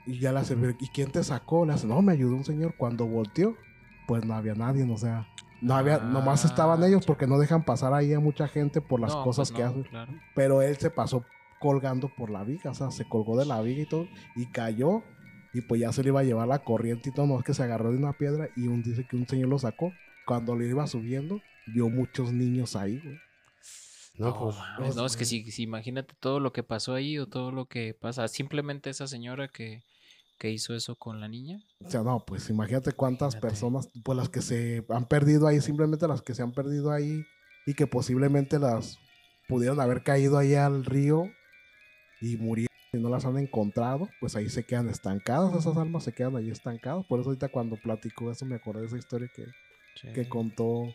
[0.05, 1.65] Y ya "Pero, ¿y quién te sacó?
[1.69, 2.75] Hace, no, me ayudó un señor.
[2.77, 3.55] Cuando volteó,
[4.07, 5.27] pues no había nadie, o sea,
[5.61, 8.99] no había, Ah, nomás estaban ellos porque no dejan pasar ahí a mucha gente por
[8.99, 9.83] las No, cosas pues que no, hacen.
[9.83, 10.13] claro.
[10.35, 11.25] Pero él se pasó
[11.59, 15.03] colgando por la viga, o sea, se colgó de la viga y todo, y cayó,
[15.53, 17.53] y pues ya se le iba a llevar la corriente y todo, no es que
[17.53, 19.91] se agarró de una piedra y un, dice que un señor lo sacó.
[20.25, 23.17] Cuando le iba subiendo, vio muchos niños ahí, güey.
[24.17, 24.55] No, No, pues.
[24.57, 27.65] mames, no, es que si, si imagínate todo lo que pasó ahí o todo lo
[27.65, 28.27] que pasa.
[28.27, 29.81] Simplemente esa señora que,
[30.39, 31.59] que hizo eso con la niña.
[31.85, 33.47] O sea, no, pues imagínate cuántas Imagínate.
[33.47, 37.23] personas, pues las que se han perdido ahí, simplemente las que se han perdido ahí
[37.67, 38.97] y que posiblemente las
[39.47, 41.25] pudieron haber caído ahí al río
[42.21, 46.13] y murieron y no las han encontrado, pues ahí se quedan estancadas, esas almas se
[46.13, 47.05] quedan ahí estancadas.
[47.05, 49.45] Por eso ahorita cuando platicó eso me acordé de esa historia que,
[50.13, 50.91] que contó.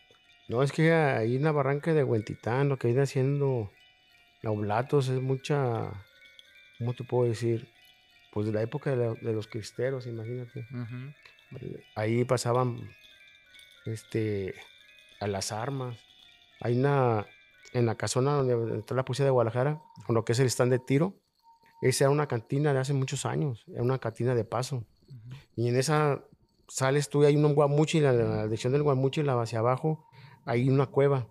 [0.48, 3.70] No, es que ahí en la barranca de Huentitán, lo que viene haciendo
[4.42, 5.92] la Oblatos es mucha.
[6.78, 7.68] ¿Cómo te puedo decir?
[8.34, 10.66] Pues de la época de, la- de los cristeros, imagínate.
[10.70, 11.58] Ujú.
[11.94, 12.90] Ahí pasaban
[13.86, 14.54] este
[15.20, 15.96] a las armas.
[16.60, 17.26] Hay una
[17.72, 20.72] en la casona donde está la policía de Guadalajara, con lo que es el stand
[20.72, 21.14] de tiro.
[21.80, 24.84] Esa era una cantina de hace muchos años, era una cantina de paso.
[25.56, 26.22] Y en esa
[26.68, 30.04] sales tú y hay un guamuchi, la, la dirección del guamuchi, la hacia abajo,
[30.44, 31.26] hay una cueva.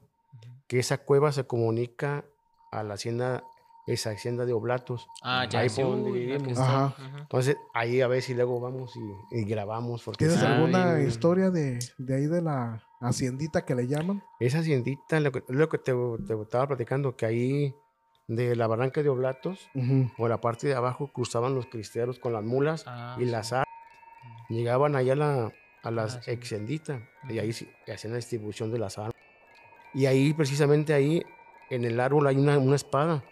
[0.68, 2.24] Que esa cueva se comunica
[2.72, 3.44] a la hacienda,
[3.86, 5.10] esa hacienda de Oblatos.
[5.22, 6.58] Ah, ya Ahí sí, por donde vivimos.
[6.60, 6.96] Ajá.
[7.22, 10.04] Entonces ahí a ver si luego vamos y, y grabamos.
[10.04, 14.24] Porque ¿Tienes alguna bien- historia de, de ahí de la haciendita que le llaman?
[14.40, 15.94] Esa haciendita, lo que, lo que te,
[16.26, 17.76] te estaba platicando, que ahí
[18.28, 20.08] de la barranca de Oblatos, Ujú.
[20.16, 23.30] por la parte de abajo, cruzaban los cristeros con las mulas Ah, y sí.
[23.32, 23.66] las armas.
[24.50, 26.32] Llegaban allá a la, a las Ah, sí.
[26.32, 29.14] exenditas y ahí sí, hacían la distribución de las armas.
[29.94, 31.22] Y ahí, precisamente ahí,
[31.70, 33.24] en el árbol hay una, una espada.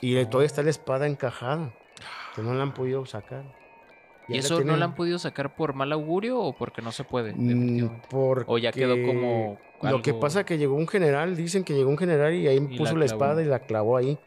[0.00, 0.28] Y Oh.
[0.28, 1.72] todavía está la espada encajada,
[2.34, 3.44] que no la han podido sacar.
[4.28, 7.02] ¿Y la eso no la han podido sacar por mal augurio o porque no se
[7.04, 7.32] puede?
[7.34, 8.02] Mm?
[8.10, 11.96] Porque ya quedó como Lo que pasa que llegó un general, dicen que llegó un
[11.98, 14.18] general y ahí Y puso la la, espada y la clavó ahí.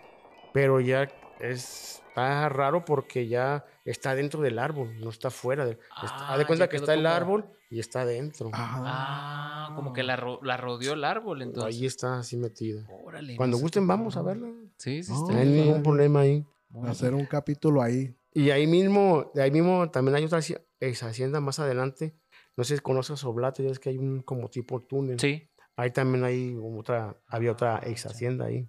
[0.54, 1.08] Pero ya
[1.40, 5.66] es, está raro porque ya está dentro del árbol, no está fuera.
[5.66, 8.50] De, está- haz de Ah, cuenta que está el árbol y está dentro.
[8.54, 11.76] Ah, como que la, ro- la rodeó el árbol entonces.
[11.80, 12.86] ahí está así metida.
[13.06, 14.48] Órale, Cuando no gusten vamos a verla.
[14.82, 15.66] Sí, sí, No, está No hay bien.
[15.66, 16.46] ningún problema ahí.
[16.74, 16.92] Órale.
[16.92, 18.16] Hacer un capítulo ahí.
[18.34, 20.40] Y ahí mismo, de ahí mismo también hay otra
[20.80, 22.16] ex hacienda más adelante.
[22.58, 25.20] No sé si conoces Oblato, ya es que hay un como tipo túnel.
[25.20, 25.50] Sí.
[25.76, 28.68] Ahí también hay otra, había otra Ah, ex hacienda ahí.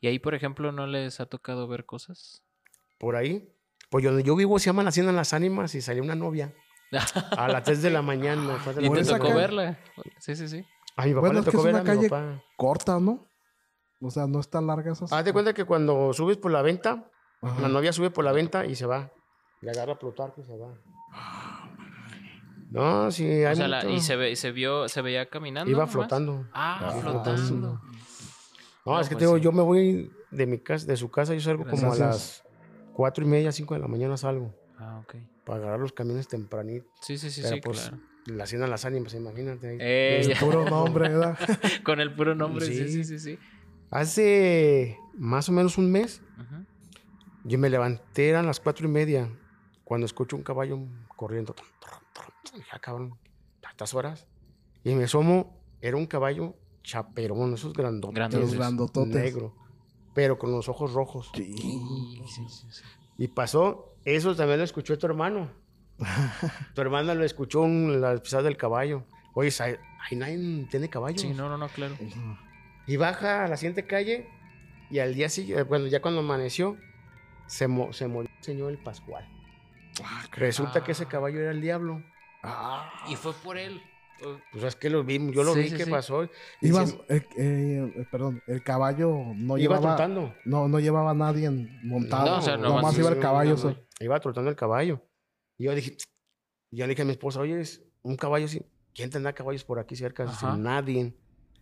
[0.00, 2.42] Y ahí, por ejemplo, ¿no les ha tocado ver cosas?
[2.98, 3.48] Por ahí.
[3.90, 6.52] Pues donde yo vivo se llama la Hacienda Las Ánimas y salió una novia
[7.36, 8.58] a las 3 de la mañana.
[8.74, 9.78] de ¿Y la Por te esa tocó verla?
[10.18, 10.64] Sí, sí, sí.
[10.96, 12.42] A mi papá Bueno, le es que tocó es ver a una mi calle- papá.
[12.56, 13.26] Corta, ¿no?
[14.02, 15.04] O sea, no es tan larga esa.
[15.16, 17.08] Haz de cuenta que cuando subes por la venta,
[17.40, 17.60] Ajá.
[17.60, 19.12] la novia sube por la venta y se va.
[19.60, 20.74] Le agarra a Plutarco y se va.
[22.70, 25.70] No, sí, hay O sea, la- mucho- y se, ve, se vio, se veía caminando.
[25.70, 25.92] Iba nomás?
[25.92, 26.48] flotando.
[26.52, 27.80] Ah, Ah, flotando.
[28.84, 29.42] No, No, es que pues te digo, sí.
[29.44, 32.42] yo me voy de mi casa, de su casa, yo salgo como a las
[32.94, 34.54] cuatro y media, cinco de la mañana salgo.
[34.78, 35.16] Ah, ok.
[35.44, 36.86] Para agarrar los camiones tempranito.
[37.02, 37.98] Sí, sí, sí, Pero sí, pues, claro.
[38.26, 39.68] la hacienda Las Ánimas, imagínate.
[39.68, 39.76] ahí.
[39.78, 41.36] Eh, El puro nombre, ¿verdad?
[41.84, 42.88] Con el puro nombre, sí, Sí.
[42.88, 43.38] sí, sí, sí.
[43.92, 46.22] Hace más o menos un mes,
[47.44, 49.30] yo me levanté, eran las cuatro y media,
[49.84, 50.78] cuando escucho un caballo
[51.14, 51.54] corriendo.
[52.54, 53.18] Dije, "Ah, cabrón,
[53.60, 54.26] tantas horas.
[54.82, 58.32] Y me asomo, era un caballo chaperón, esos grandotes.
[58.32, 59.14] Los grandototes.
[59.14, 59.54] Negro,
[60.14, 61.30] pero con los ojos rojos.
[61.34, 61.54] Sí.
[61.54, 62.82] Sí, sí, sí.
[63.18, 65.50] Y pasó, eso también lo escuchó tu hermano.
[66.74, 69.04] tu hermana lo escuchó en la pisada del caballo.
[69.34, 71.20] Oye, ¿ahí nadie tiene caballos?
[71.20, 71.94] Sí, no, no, no, claro.
[72.86, 74.26] Y baja a la siguiente calle
[74.90, 76.76] y al día siguiente, bueno, ya cuando amaneció,
[77.46, 79.26] se, mo- se murió el señor el Pascual.
[80.32, 82.02] Resulta que ese caballo era el diablo.
[83.08, 83.80] Y fue por él.
[84.52, 85.90] Pues es que lo vi, yo lo Sí, vi sí, que sí.
[85.90, 86.24] pasó.
[86.24, 90.32] Y Ibas, se- eh, eh, eh, perdón, el caballo no iba llevaba, trotando.
[90.44, 91.50] no, no llevaba a nadie
[91.82, 93.56] montado, No, o sea, nomás nomás sí, iba el caballo.
[93.56, 93.76] no.
[93.98, 95.02] Iba trotando el caballo.
[95.58, 95.96] Y yo dije,
[96.70, 98.64] yo le dije a mi esposa, oye, es un caballo así.
[98.94, 100.24] ¿Quién tendrá caballos por aquí cerca?
[100.24, 100.56] Ajá.
[100.56, 101.14] nadie.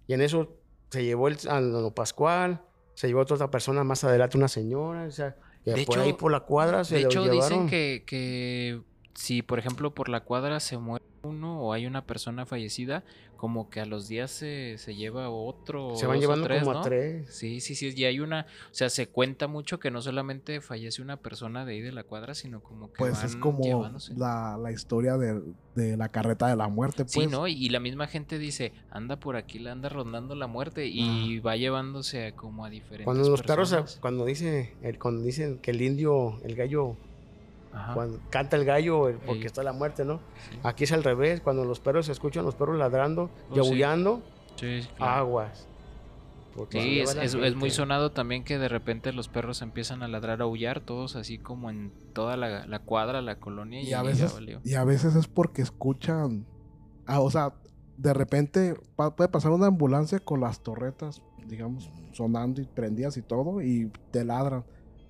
[0.07, 0.60] Y en eso
[0.91, 2.61] se llevó el, a don Pascual,
[2.95, 6.03] se llevó a otra persona más adelante, una señora, o sea, que De por hecho-
[6.03, 7.41] ahí por la cuadra se de hecho, llevaron.
[7.41, 8.81] dicen que, que
[9.15, 13.05] si, por ejemplo, por la cuadra se muere uno o hay una persona fallecida,
[13.41, 15.97] como que a los días se, se lleva otro.
[15.97, 16.81] se van llevando tres, como ¿no?
[16.81, 17.35] a tres.
[17.35, 17.91] Sí, sí, sí.
[17.97, 18.43] Y hay una.
[18.71, 22.05] O sea, se cuenta mucho que no solamente fallece una persona de ahí de la
[22.05, 22.99] cuadra, sino como que.
[22.99, 25.41] Pues es como la, la historia de,
[25.75, 27.13] de la carreta de la muerte, pues.
[27.13, 27.49] Sí, ¿no?
[27.49, 31.39] Y, y la misma gente dice, anda por aquí, le anda rondando la muerte y
[31.39, 33.97] va llevándose a como a diferentes Cuando los personas.
[34.03, 36.95] cuando dice, el, cuando dicen que el indio, el gallo,
[37.73, 39.47] Ajá, cuando canta el gallo el- porque Sí.
[39.47, 40.21] está la muerte, ¿no?
[40.51, 40.59] sí.
[40.65, 43.71] Aquí es al revés, cuando los perros se escuchan los perros ladrando y Oh, sí.
[43.71, 44.21] aullando,
[44.57, 45.13] Sí, claro.
[45.13, 45.67] aguas.
[46.57, 50.03] Porque Sí, es, la es- es muy sonado también que de repente los perros empiezan
[50.03, 53.81] a ladrar, a aullar, todos así como en toda la, la cuadra, la colonia.
[53.81, 56.45] Y, y a veces y a veces es porque escuchan
[57.07, 57.55] ah, o sea
[57.97, 63.23] de repente pa- puede pasar una ambulancia con las torretas digamos sonando y prendidas y
[63.23, 64.65] todo y te ladran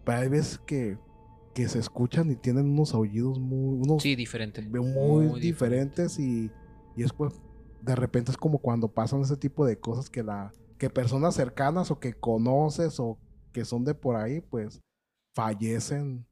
[0.05, 0.99] pero hay veces que
[1.55, 4.63] que se escuchan y tienen unos aullidos muy unos Sí, diferente.
[4.63, 6.51] muy, diferentes y
[6.97, 7.35] y es pues
[7.83, 11.91] de repente es como cuando pasan ese tipo de cosas que la que personas cercanas
[11.91, 13.19] o que conoces o
[13.53, 14.81] que son de por ahí pues
[15.35, 16.27] fallecen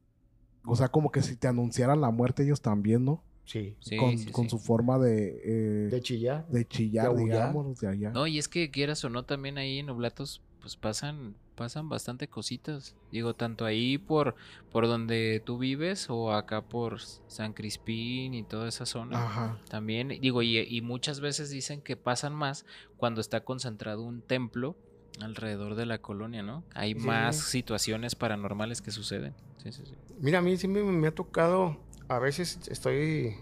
[0.64, 4.18] o sea como que si te anunciaran la muerte ellos también no Sí, Sí, con,
[4.18, 4.50] sí, con sí.
[4.50, 6.46] su forma de eh, de chillar.
[6.48, 9.78] de chillar de digamos de allá No, y es que quieras o no, también ahí
[9.78, 12.94] en Oblatos, pues pasan, pasan bastante cositas.
[13.10, 14.36] Digo, tanto ahí por,
[14.70, 19.26] por donde tú vives o acá por San Crispín y toda esa zona.
[19.26, 22.64] ajá También, digo, y, y muchas veces dicen que pasan más
[22.96, 24.76] cuando está concentrado un templo
[25.20, 26.64] alrededor de la colonia, ¿no?
[26.74, 27.00] Hay Sí.
[27.00, 29.34] más situaciones paranormales que suceden.
[29.62, 29.94] Sí, sí, sí.
[30.20, 31.76] Mira, a mí siempre me ha tocado,
[32.08, 33.34] a veces estoy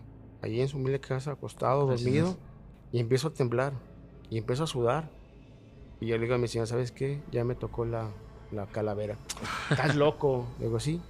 [0.42, 2.38] allí en su humilde casa acostado, dormido,
[2.92, 3.74] y empiezo a temblar,
[4.31, 5.11] y empiezo a sudar.
[6.01, 7.23] Y yo le digo a mi señora, ¿sabes qué?
[7.31, 8.11] Ya me tocó la,
[8.53, 9.17] la calavera.
[9.71, 10.47] ¿Estás loco?
[10.59, 11.01] Le digo, sí.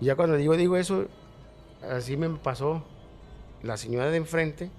[0.00, 1.06] Y ya cuando digo, digo eso,
[1.82, 2.84] así me pasó.
[3.62, 4.70] La señora de enfrente,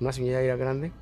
[0.00, 0.92] una señora ya grande,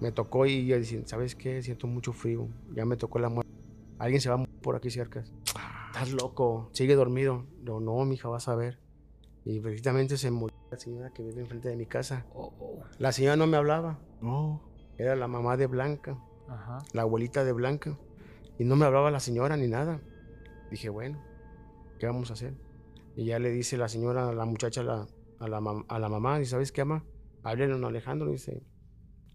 [0.00, 1.60] me tocó y yo diciendo, ¿sabes qué?
[1.60, 3.50] Siento mucho frío, ya me tocó la muerte.
[3.98, 5.24] Alguien se va por aquí cerca.
[5.88, 7.46] Estás loco, sigue dormido.
[7.62, 8.78] No, no, mija, vas a ver.
[9.44, 12.26] Y precisamente se murió la señora que vive enfrente de mi casa.
[12.32, 12.84] Oh, oh.
[12.98, 14.67] La señora no me hablaba, no
[14.98, 16.78] era la mamá de Blanca, Ajá.
[16.92, 17.98] la abuelita de Blanca.
[18.58, 20.00] Y no me hablaba la señora ni nada.
[20.70, 21.22] Dije, bueno,
[21.98, 22.54] ¿qué vamos a hacer?
[23.16, 25.06] Y ya le dice la señora, la muchacha a la,
[25.38, 27.04] a la, mam- a la mamá, dice, ¿sabes qué, ama?
[27.44, 28.62] Háblele a Alejandro, dice,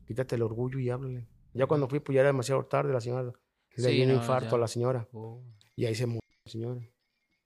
[0.05, 1.27] quítate el orgullo y háblale.
[1.53, 3.23] Ya cuando fui, pues ya era demasiado tarde, la señora
[3.75, 4.55] le Sí, dio un infarto ya.
[4.55, 5.07] a la señora.
[5.13, 5.41] Oh.
[5.75, 6.81] Y ahí se murió la señora.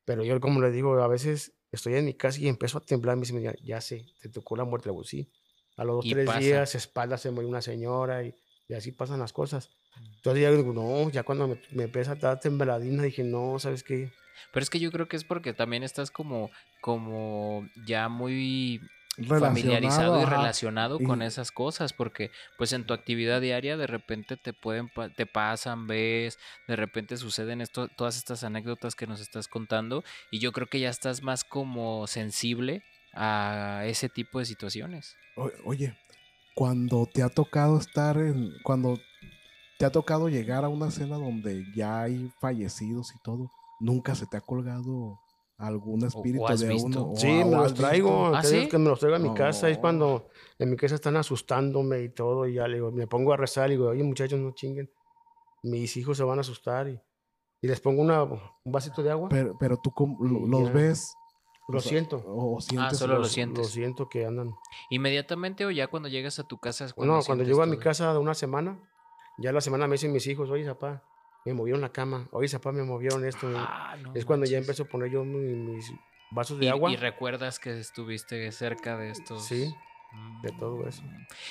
[0.06, 3.16] Pero yo, como le digo, a veces estoy en mi casa y empiezo a temblar.
[3.18, 4.90] Me dice, "Ya- ya sé, te tocó la muerte.
[4.90, 5.32] Le digo, sí.
[5.78, 6.40] A los dos, Y tres pasa.
[6.40, 8.36] días, espalda se murió una señora y,
[8.68, 9.70] y así pasan las cosas.
[10.16, 13.84] Entonces ya digo, no, ya cuando me, me empieza a dar tembladina, dije, no, ¿sabes
[13.84, 14.12] qué?
[14.52, 18.90] Pero es que yo creo que es porque también estás como, como ya muy
[19.28, 20.36] familiarizado y ajá.
[20.36, 24.90] relacionado con Y- esas cosas, porque pues en tu actividad diaria de repente te pueden
[24.90, 26.38] pa- te pasan, ves,
[26.68, 30.80] de repente suceden esto, todas estas anécdotas que nos estás contando y yo creo que
[30.80, 32.84] ya estás más como sensible
[33.18, 35.16] a ese tipo de situaciones.
[35.36, 35.96] O- oye
[36.56, 38.98] cuando te ha tocado estar en cuando
[39.78, 44.26] te ha tocado llegar a una cena donde ya hay fallecidos y todo nunca se
[44.26, 45.20] te ha colgado
[45.60, 47.04] algún espíritu has de visto?
[47.06, 48.36] uno Sí, o me los traigo.
[48.36, 48.68] ¿Ah, sí?
[48.70, 49.70] que me los traigo a mi casa.
[49.70, 49.82] Es No.
[49.82, 52.48] cuando en mi casa están asustándome y todo.
[52.48, 54.90] Y ya le digo, me pongo a rezar y digo, oye, muchachos, no chinguen.
[55.64, 56.88] Mis hijos se van a asustar.
[56.90, 57.00] Y,
[57.62, 59.30] y les pongo una, un vasito de agua.
[59.30, 59.92] pero, pero tú
[60.50, 60.74] los ya.
[60.74, 61.14] ves
[61.68, 62.18] lo o sea, siento.
[62.26, 63.66] o, o sientes solo lo sientes.
[63.66, 64.56] Lo siento que andan.
[64.90, 68.12] Inmediatamente o ya cuando llegas a tu casa es Bueno, cuando llego a mi casa
[68.14, 68.80] de una semana,
[69.38, 71.04] ya la semana me dicen mis hijos, oye, zapá,
[71.46, 72.28] me movieron la cama.
[72.32, 73.48] Oye, zapá, me movieron esto.
[73.54, 75.94] Ah, no es cuando ya empiezo a poner yo mi- mis
[76.30, 76.92] vasos de y, agua.
[76.92, 79.74] y recuerdas que estuviste cerca de estos Sí,
[80.42, 81.04] de todo eso.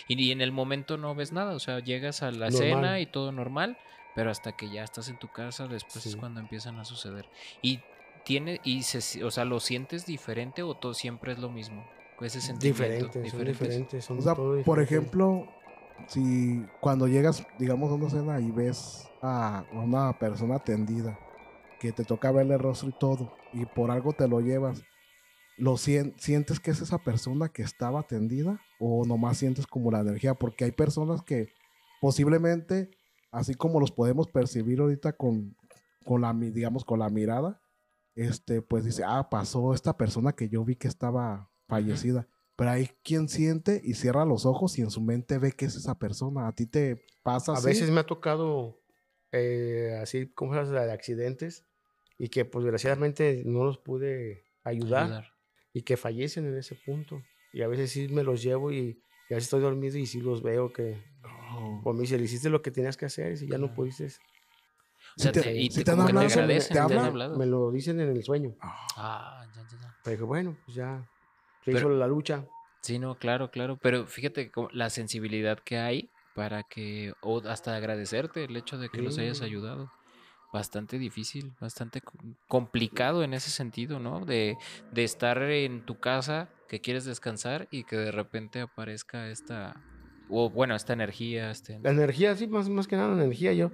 [0.08, 2.58] Y, y en el momento no ves nada, o sea, llegas a la Normal.
[2.58, 3.78] cena y todo normal,
[4.14, 7.28] pero hasta que ya estás en tu casa, después es cuando empiezan a suceder.
[7.62, 7.80] Y
[8.26, 11.86] tiene, y se, o sea, ¿lo sientes diferente o todo siempre es lo mismo?
[12.20, 13.08] Ese sentimiento.
[13.08, 14.04] Diferentes, son diferentes.
[14.04, 14.82] Son O sea, todo por diferente.
[14.94, 15.48] ejemplo,
[16.08, 21.18] si cuando llegas, digamos, a una cena y ves a una persona atendida,
[21.78, 24.86] que te toca verle el rostro y todo, y por algo te lo llevas,
[25.56, 28.64] ¿lo sien- sientes que es esa persona que estaba atendida?
[28.78, 30.34] ¿O nomás sientes como la energía?
[30.34, 31.52] Porque hay personas que
[32.00, 32.90] posiblemente,
[33.30, 35.56] así como los podemos percibir ahorita con,
[36.04, 37.60] con la, digamos, con la mirada,
[38.16, 42.28] este, pues dice, ah, pasó esta persona que yo vi que estaba fallecida.
[42.56, 45.76] Pero hay quien siente y cierra los ojos y en su mente ve que es
[45.76, 46.48] esa persona.
[46.48, 47.66] ¿A ti te pasa A así?
[47.66, 48.80] veces me ha tocado
[49.32, 51.66] eh, así como esas de accidentes
[52.18, 55.26] y que pues desgraciadamente no los pude ayudar, Ayudar.
[55.74, 57.22] y que fallecen en ese punto.
[57.52, 60.20] Y a veces sí me los llevo y, y a veces estoy dormido y sí
[60.20, 60.96] los veo que
[61.58, 61.80] Oh.
[61.82, 64.08] pues me dice, "Le hiciste lo que tenías que hacer y si ya no pudiste.
[65.18, 67.38] O sea, te- te, y sí te, han que te hablado, agradecen, ¿te han hablado.
[67.38, 68.54] Me lo dicen en el sueño.
[68.60, 69.96] Ah, ya, ya, ya.
[70.04, 71.08] Pero dije, bueno, pues ya
[71.64, 72.44] se Pero- hizo la lucha.
[72.82, 73.78] Sí, no, claro, claro.
[73.80, 79.00] Pero fíjate la sensibilidad que hay para que, o hasta agradecerte el hecho de que
[79.02, 79.44] los hayas Sí.
[79.44, 79.90] ayudado.
[80.52, 84.24] Bastante difícil, bastante co- complicado en ese sentido, ¿no?
[84.24, 84.56] De,
[84.92, 89.74] de estar en tu casa, que quieres descansar y que de repente aparezca esta,
[90.30, 91.80] o bueno, esta energía, este...
[91.80, 93.52] La energía, sí, más, más que nada la energía.
[93.54, 93.70] Yo,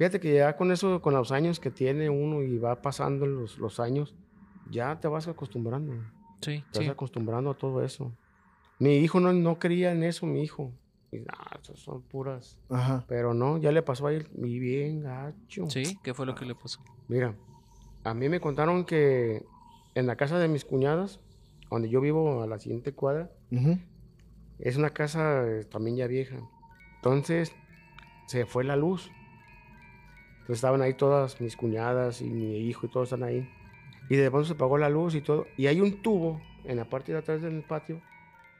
[0.00, 3.58] fíjate que ya con eso, con los años que tiene uno y va pasando los,
[3.58, 4.14] los años,
[4.70, 5.92] ya te vas acostumbrando.
[6.40, 6.90] Sí, Te vas sí.
[6.90, 8.16] acostumbrando a todo eso.
[8.78, 10.72] Mi hijo no, no creía en eso, mi hijo.
[11.12, 12.56] Y, "Ah, esas son puras.
[12.70, 13.04] Ajá.
[13.08, 15.68] Pero no, ya le pasó a él y bien gacho.
[15.68, 16.80] Sí, ¿qué fue lo que le pasó?
[17.08, 17.36] Mira,
[18.02, 19.44] a mí me contaron que
[19.94, 21.20] en la casa de mis cuñadas,
[21.70, 23.76] donde yo vivo a la siguiente cuadra, Ujú.
[24.60, 26.38] es una casa eh, también ya vieja.
[26.96, 27.52] Entonces,
[28.28, 29.10] se fue la luz.
[30.50, 33.48] Entonces estaban ahí todas mis cuñadas y mi hijo y todos están ahí.
[34.08, 35.46] Y de pronto se apagó la luz y todo.
[35.56, 38.02] Y hay un tubo en la parte de atrás del patio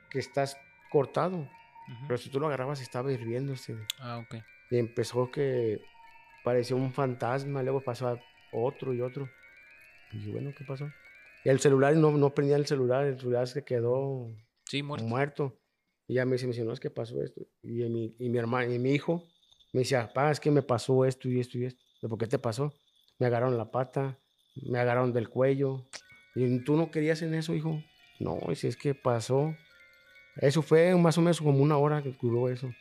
[0.08, 0.44] que está
[0.92, 1.48] cortado.
[2.06, 3.76] Pero si tú lo agarrabas estaba hirviéndose.
[3.98, 4.36] Ah, ok.
[4.70, 5.80] Y empezó que
[6.44, 8.20] parecía un fantasma, luego pasó a
[8.52, 9.28] otro y otro.
[10.12, 10.88] Y dije, bueno, ¿qué pasó?
[11.44, 14.32] Y el celular, no, no prendía el celular, el celular se quedó
[14.66, 15.06] Sí, muerto.
[15.08, 15.58] muerto.
[16.06, 17.40] Y ya me dice, me dice, no, es que pasó esto.
[17.64, 19.24] Y mi, y mi hermano, y mi hijo
[19.72, 21.84] me decía, papá, es que me pasó esto y esto y esto.
[22.02, 22.72] ¿De ¿Por qué te pasó?
[23.18, 24.18] Me agarraron la pata,
[24.56, 25.84] me agarraron del cuello.
[26.34, 27.82] Y tú no querías en eso, hijo.
[28.18, 29.54] No, si es que pasó.
[30.36, 32.72] Eso fue más o menos como una hora que duró eso.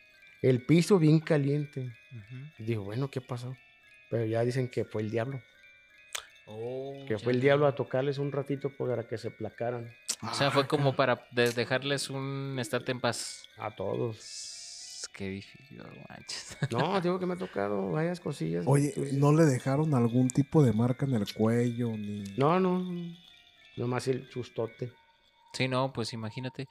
[0.42, 1.94] El piso bien caliente.
[2.60, 3.56] Digo, bueno, ¿qué pasó?
[4.10, 5.42] Pero ya dicen que fue el diablo.
[6.48, 9.92] Oh, Que fue el diablo a tocarles un ratito para que se placaran
[10.24, 13.44] O sea, fue Ah, como para de- dejarles un estate en paz.
[13.58, 14.49] a todos.
[15.08, 16.58] Qué difícil, no manches.
[16.72, 18.66] No, digo que me ha tocado varias cosillas.
[18.68, 21.90] Oye, ¿no le dejaron algún tipo de marca en el cuello?
[21.98, 22.24] Ni...
[22.38, 23.16] No, no, no.
[23.78, 24.92] Nomás el sustote.
[25.54, 26.68] Sí, no, pues imagínate.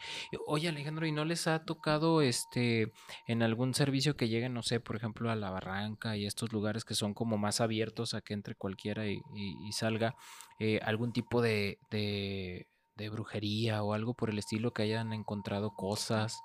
[0.46, 2.92] Oye, Alejandro, ¿y no les ha tocado este
[3.26, 6.84] en algún servicio que lleguen, no sé, por ejemplo, a la barranca y estos lugares
[6.84, 10.14] que son como más abiertos a que entre cualquiera y, y- y salga
[10.60, 15.72] eh, algún tipo de, de, de brujería o algo por el estilo que hayan encontrado
[15.74, 16.38] cosas?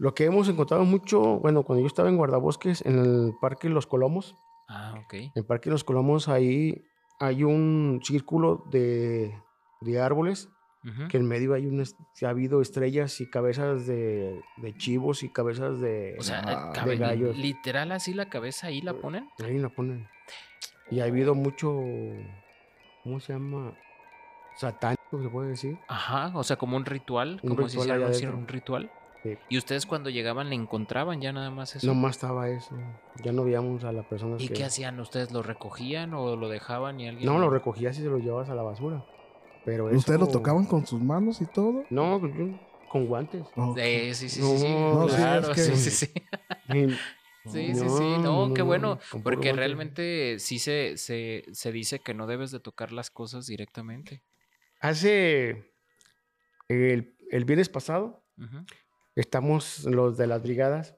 [0.00, 3.86] Lo que hemos encontrado mucho, bueno, cuando yo estaba en guardabosques, en el Parque Los
[3.86, 4.34] Colomos,
[4.66, 5.12] Ah, ok.
[5.14, 6.84] en el Parque Los Colomos, ahí
[7.18, 9.34] hay un círculo de,
[9.82, 10.48] de árboles,
[11.10, 15.78] que en medio hay un, ha habido estrellas y cabezas de, de chivos y cabezas
[15.78, 16.16] de...
[16.18, 16.40] O sea,
[16.74, 17.36] Ah, de gallos.
[17.36, 19.28] literal así la cabeza ahí la ponen.
[19.44, 20.08] Ahí la ponen.
[20.90, 21.70] Y ha habido mucho,
[23.04, 23.74] ¿cómo se llama?
[24.56, 25.78] Satánico, se puede decir.
[25.88, 28.90] Ajá, o sea, como un ritual, Un como si ritual allá un, un ritual.
[29.22, 29.36] Sí.
[29.50, 31.86] Y ustedes cuando llegaban le encontraban ya nada más eso.
[31.86, 32.74] No más estaba eso.
[33.22, 34.54] Ya no veíamos a la persona ¿Y que...
[34.54, 34.98] qué hacían?
[35.00, 37.26] ¿Ustedes lo recogían o lo dejaban y alguien?
[37.26, 39.04] No, lo recogías y se lo llevabas a la basura.
[39.64, 41.84] Pero ¿Ustedes lo tocaban con sus manos y todo?
[41.90, 42.32] No, pues,
[42.88, 43.46] con guantes.
[43.56, 43.76] Ok.
[43.78, 46.12] Eh, sí, sí, sí, sí, No, sí, claro, es que- sí, sí, sí.
[47.46, 49.52] Sí, sí, sí, no, qué bueno, porque guante.
[49.54, 54.22] realmente sí se, se, se dice que no debes de tocar las cosas directamente.
[54.78, 55.72] Hace...
[56.68, 58.64] El, el viernes pasado Ujú.
[59.14, 60.96] Estamos los de las brigadas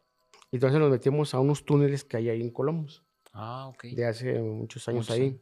[0.50, 3.04] y entonces nos metimos a unos túneles que hay ahí en Colomos.
[3.32, 3.84] Ah, ok.
[3.84, 5.40] de hace muchos años Muchos ahí.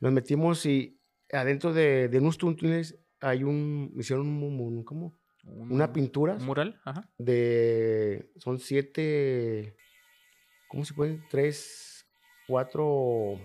[0.00, 0.98] Nos metimos y
[1.30, 5.18] adentro de, de unos túneles hay un, hicieron un, un- ¿cómo?
[5.44, 6.80] Un- Una pintura ¿Un mural?
[6.84, 7.10] Ajá.
[7.18, 9.76] de, son siete,
[10.68, 11.20] ¿cómo se puede?
[11.30, 12.06] Tres,
[12.46, 13.38] cuatro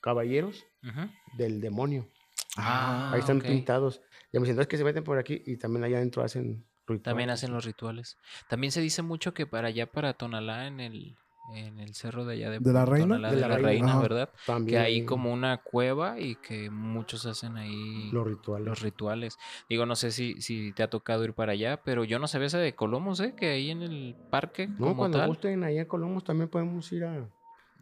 [0.00, 1.08] caballeros Ujú.
[1.36, 2.08] del demonio.
[2.56, 3.44] Ah, ahí están ok.
[3.46, 4.00] pintados.
[4.32, 6.65] Y me dicen, "No, es que se meten por aquí y también allá adentro hacen
[6.86, 7.02] rituales.
[7.02, 8.16] También hacen los rituales.
[8.48, 11.16] También se dice mucho que para allá, para Tonalá, en el,
[11.54, 13.06] en el cerro de allá de, ¿De la Reina?
[13.16, 13.98] Tonalá, De de la la Reina.
[14.00, 14.30] ¿verdad?
[14.46, 14.78] También.
[14.78, 18.66] Que hay como una cueva y que muchos hacen ahí Los rituales.
[18.66, 19.38] los rituales.
[19.68, 22.48] Digo, no sé si, si te ha tocado ir para allá, pero yo no sabía
[22.48, 23.34] esa de Colomos, ¿eh?
[23.36, 25.28] Que ahí en el parque, No, como cuando tal.
[25.28, 27.28] gusten allá en Colomos también podemos ir a...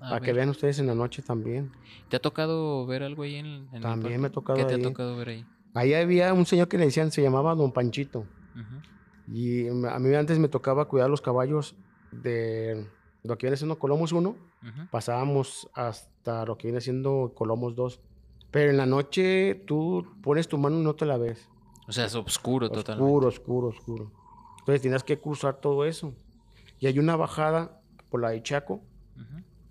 [0.01, 1.71] A para que vean ustedes en la noche también.
[2.09, 4.75] ¿Te ha tocado ver algo ahí en, en el También me ha tocado ¿Qué te
[4.75, 4.81] ahí.
[4.81, 5.47] ha tocado ver ahí?
[5.73, 8.27] Ahí había un señor que le decían, se llamaba Don Panchito.
[9.27, 11.75] Y a mí antes me tocaba cuidar los caballos
[12.13, 12.87] de
[13.23, 14.29] lo que viene siendo Colomos 1.
[14.29, 14.39] Ujú.
[14.91, 18.01] Pasábamos hasta lo que viene siendo Colomos 2.
[18.51, 21.49] Pero en la noche tú pones tu mano y no te la ves.
[21.89, 23.03] O sea, es oscuro, totalmente.
[23.03, 24.11] Oscuro, oscuro, oscuro.
[24.61, 26.15] Entonces tienes que cruzar todo eso.
[26.79, 27.81] Y hay una bajada
[28.11, 28.81] por la de Chaco,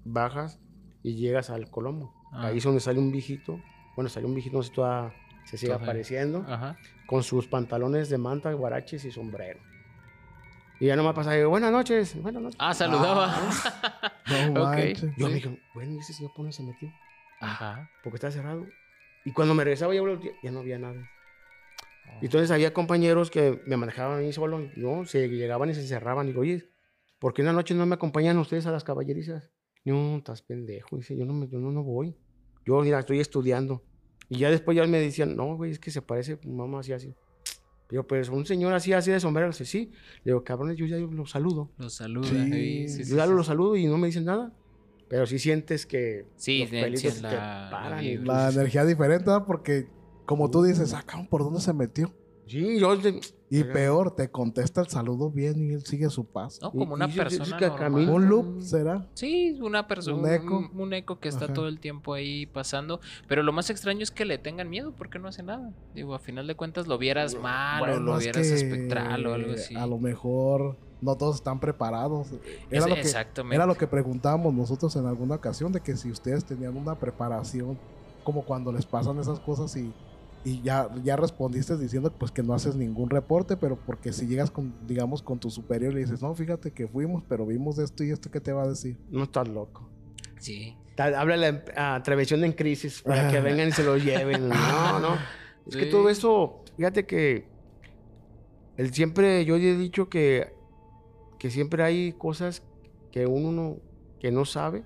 [0.04, 0.60] bajas
[1.02, 2.14] y llegas al Colomo.
[2.32, 2.48] Ah.
[2.48, 3.60] Ahí es donde sale un viejito.
[3.96, 5.14] Bueno, sale un viejito, no sé si todavía
[5.46, 5.86] se sigue Todavía.
[5.86, 6.46] apareciendo.
[6.48, 6.78] Ajá.
[7.06, 9.60] Con sus pantalones de manta, guaraches y sombrero.
[10.80, 12.58] Y ya nomás pasaba y digo, buenas noches, buenas noches.
[12.60, 13.34] Ah, saludaba.
[14.54, 15.02] No manches.
[15.02, 15.24] Yo sí.
[15.26, 16.90] me dije, bueno, ¿y ese señor por dónde se metió?
[17.40, 17.90] Ajá.
[18.04, 18.66] Porque está cerrado.
[19.26, 21.10] Y cuando me regresaba ya, no había nada.
[22.22, 25.06] Y entonces había compañeros que me manejaban a mí solo, ¿no?
[25.06, 26.26] Se llegaban y se encerraban.
[26.26, 26.70] Y digo, oye,
[27.20, 29.52] ¿por qué en la noche no me acompañan ustedes a las caballerizas?
[29.86, 30.98] No, estás pendejo.
[30.98, 32.18] Dice, yo no, me, yo no, no voy.
[32.66, 33.84] Yo, mira, estoy estudiando.
[34.30, 37.14] Y ya después ya me decían, no, güey, es que se parece, mamá, así, así.
[37.90, 39.50] Digo, pues un señor así, así de sombrero.
[39.50, 39.92] Dice, sí.
[40.24, 41.70] Le digo, cabrones, yo ya lo saludo.
[41.78, 42.28] Los saluda.
[42.28, 42.88] Sí.
[42.88, 43.48] Sí, sí, yo ya sí, lo sí.
[43.48, 44.52] saludo y no me dicen nada.
[45.10, 49.46] Pero sí sientes que Sí, los de- pelitos te la- energía diferente, ¿verdad?
[49.46, 49.88] Porque
[50.26, 52.12] como tú dices, ah, cabrón, ¿por dónde se metió?
[52.48, 52.98] Sí, yo...
[53.60, 56.60] Y peor, te contesta el saludo bien y él sigue su paso.
[56.62, 58.10] No, como una y persona normal.
[58.10, 59.08] ¿Un loop será?
[59.14, 60.58] Sí, una persona, Un eco.
[60.74, 61.54] Un, un eco que está Ajá.
[61.54, 63.00] todo el tiempo ahí pasando.
[63.28, 65.72] Pero lo más extraño es que le tengan miedo porque no hace nada.
[65.94, 69.34] Digo, a final de cuentas lo vieras mal o lo es vieras que espectral o
[69.36, 69.76] algo así.
[69.76, 72.30] A lo mejor no todos están preparados.
[72.72, 73.56] Era, Es- lo que, exactamente.
[73.56, 77.78] era lo que preguntábamos nosotros en alguna ocasión, de que si ustedes tenían una preparación,
[78.24, 79.92] como cuando les pasan esas cosas y,
[80.46, 84.52] y ya, ya respondiste diciendo pues que no haces ningún reporte, pero porque si llegas
[84.52, 88.04] con, digamos, con tu superior y le dices, no, fíjate que fuimos, pero vimos esto
[88.04, 88.98] y esto, ¿qué te va a decir?
[89.10, 89.90] No estás loco.
[90.40, 90.76] Sí.
[90.96, 94.50] Ta- Háblale a Prevención en Crisis para que vengan y se lo lleven.
[94.50, 95.18] No, no.
[95.66, 97.48] Es que todo eso, fíjate que
[98.76, 100.54] el siempre, yo he dicho que,
[101.40, 102.64] que siempre hay cosas
[103.12, 103.78] que uno no,
[104.20, 104.84] que no sabe,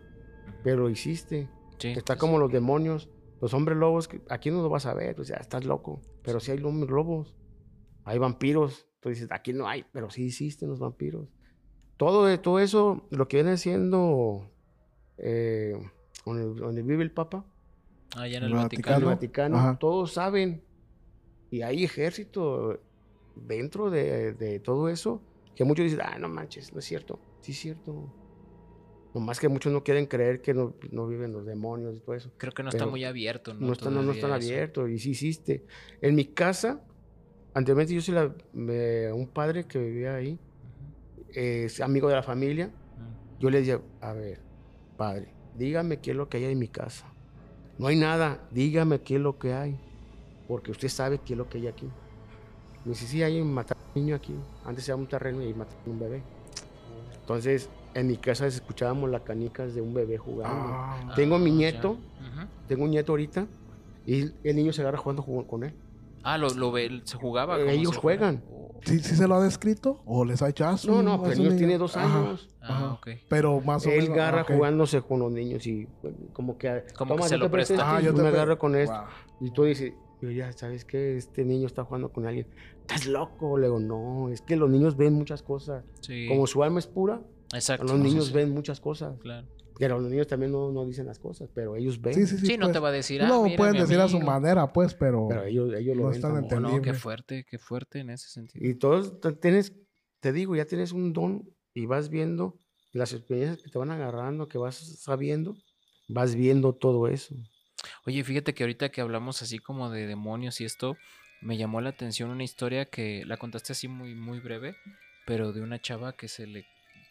[0.64, 1.50] pero existe.
[1.80, 2.40] sí, Está sí, como sí.
[2.42, 3.10] los demonios,
[3.42, 6.02] los hombres lobos, que aquí no lo vas a ver, pues ya estás loco.
[6.24, 7.36] Pero sí hay hombres lobos,
[8.04, 8.88] hay vampiros.
[9.00, 11.28] Tú dices, aquí no hay, pero sí existen los vampiros.
[11.98, 14.50] Todo, todo eso, lo que viene siendo
[15.18, 15.74] eh,
[16.26, 17.46] donde, donde vive el Papa,
[18.16, 18.98] Allá en el El en Vaticano.
[18.98, 19.78] el Vaticano, Ajá.
[19.80, 20.64] todos saben.
[21.52, 22.80] Y hay ejército
[23.36, 25.22] dentro de, de todo eso
[25.56, 27.20] que muchos dicen, ah, no manches, no es cierto.
[27.42, 28.14] Sí es cierto.
[29.14, 32.32] Nomás que muchos no quieren creer que no, no viven los demonios y todo eso.
[32.38, 33.68] Creo que no está Pero muy abierto, ¿no?
[33.68, 35.66] No, están, no, no están abiertos y sí existe.
[36.02, 36.82] En mi casa,
[37.54, 40.40] anteriormente yo soy la, me- un padre que vivía ahí,
[41.34, 42.68] es amigo de la familia.
[42.68, 43.40] ujú.
[43.40, 44.40] Yo le decía, a ver,
[44.96, 47.12] padre, dígame qué es lo que hay en mi casa.
[47.78, 49.80] No hay nada, dígame qué es lo que hay.
[50.48, 51.86] Porque usted sabe qué es lo que hay aquí.
[52.84, 54.34] Me dice, sí, hay un matar un niño aquí.
[54.64, 56.24] Antes era un terreno y mataron un bebé.
[57.20, 60.70] Entonces, en mi casa escuchábamos las canicas de un bebé jugando.
[60.72, 61.92] Ah, Tengo mi Ah, nieto.
[61.92, 62.48] Ujú.
[62.68, 63.48] Tengo un nieto ahorita
[64.06, 65.74] y el niño se agarra jugando ju- con él.
[66.24, 67.60] Ah, lo, lo ve, se jugaba.
[67.60, 68.44] Eh, ellos fuera- juegan.
[68.52, 68.80] Oh.
[68.84, 70.02] ¿sí, sí se lo ha descrito?
[70.06, 72.50] ¿O les ha hecho ah, No, no, es pues el niño tiene dos Ajá, años.
[72.62, 72.94] Ah, ajá.
[72.94, 73.08] ok.
[73.30, 74.18] Pero más o Él menos.
[74.18, 74.52] agarra ah, ok.
[74.54, 75.88] jugándose con los niños y
[76.34, 76.84] como que...
[76.98, 77.74] Como que "Toma, se yo lo presta.
[77.76, 78.94] este", Ah, yo yo te me pre- agarro con esto.
[78.96, 79.48] Wow.
[79.48, 82.48] Y tú dices, yo ya sabes que este niño está jugando con alguien.
[82.82, 83.58] ¿Estás loco?
[83.58, 85.84] Le digo, no, es que los niños ven muchas cosas.
[86.02, 86.28] Sí.
[86.28, 87.22] Como su alma es pura,
[87.54, 87.86] Exacto.
[87.86, 89.18] los niños sí, ven muchas cosas.
[89.20, 89.48] Claro.
[89.80, 92.14] Pero los niños también no, no dicen las cosas, pero ellos ven.
[92.16, 92.46] Sí, sí, sí.
[92.48, 92.74] Sí, no pues.
[92.74, 93.22] te va a decir.
[93.22, 95.28] Ah, No, mira, pueden decir a su manera, pues, pero.
[95.30, 96.16] Pero ellos, ellos lo No ven.
[96.16, 96.44] están.
[96.52, 98.68] Oh, no, qué fuerte, qué fuerte en ese sentido.
[98.68, 99.74] Y todos tienes,
[100.20, 102.58] te digo, ya tienes un don y vas viendo
[102.92, 105.56] las experiencias que te van agarrando, que vas sabiendo,
[106.08, 107.36] vas viendo todo eso.
[108.08, 110.98] Oye, fíjate que ahorita que hablamos así como de demonios y esto,
[111.42, 114.76] me llamó la atención una historia que la contaste así muy, muy breve,
[115.28, 116.66] pero de una chava que se le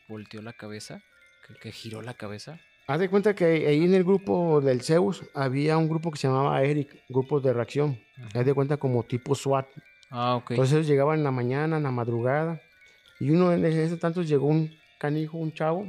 [0.08, 1.00] volteó la cabeza,
[1.46, 2.58] que, que giró la cabeza.
[2.88, 6.28] Haz de cuenta que ahí en el grupo del Zeus había un grupo que se
[6.28, 7.98] llamaba Eric, grupos de reacción.
[8.18, 8.38] Ujú.
[8.38, 9.66] Haz de cuenta como tipo SWAT.
[10.10, 10.52] Ah, ok.
[10.52, 12.60] Entonces ellos llegaban en la mañana, en la madrugada.
[13.18, 15.84] Y uno en ese tantos llegó un canijo, un chavo,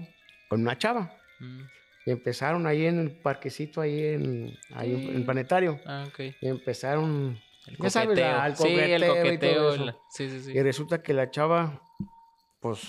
[0.50, 1.14] con una chava.
[1.40, 1.62] Mm,
[2.08, 5.24] Y empezaron ahí en el parquecito, ahí en, ahí en- en el Sí.
[5.26, 5.80] planetario.
[5.86, 6.20] Ah, ok.
[6.42, 7.38] Y empezaron.
[7.68, 10.52] El Ya sabes, la- el sí, el coqueteo y la- Sí, sí, sí.
[10.54, 11.82] Y resulta que la chava,
[12.62, 12.80] pues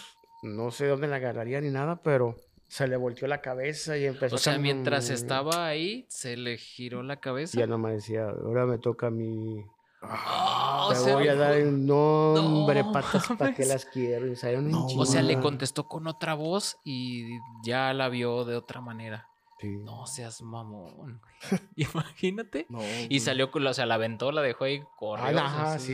[0.42, 2.36] no sé dónde la agarraría ni nada, pero
[2.68, 6.58] se le volteó la cabeza y empezó O sea, a mientras estaba ahí, se le
[6.58, 7.58] giró la cabeza.
[7.58, 9.64] ya nomás decía, ahora me toca a mí.
[10.00, 13.68] Ah, o Te voy a dar un nombre, no patas, ¿para qué mames.
[13.68, 14.26] las quiero?
[14.28, 18.80] Y No, O sea, le contestó con otra voz y ya la vio de otra
[18.80, 19.27] manera.
[19.60, 19.76] Sí.
[19.78, 21.20] No seas mamón.
[21.76, 22.66] Imagínate.
[22.68, 22.78] No,
[23.08, 25.26] Y salió con la, o sea, la aventó, la dejó ahí, Ah, corrió.
[25.26, 25.92] o sea, ajá, sí,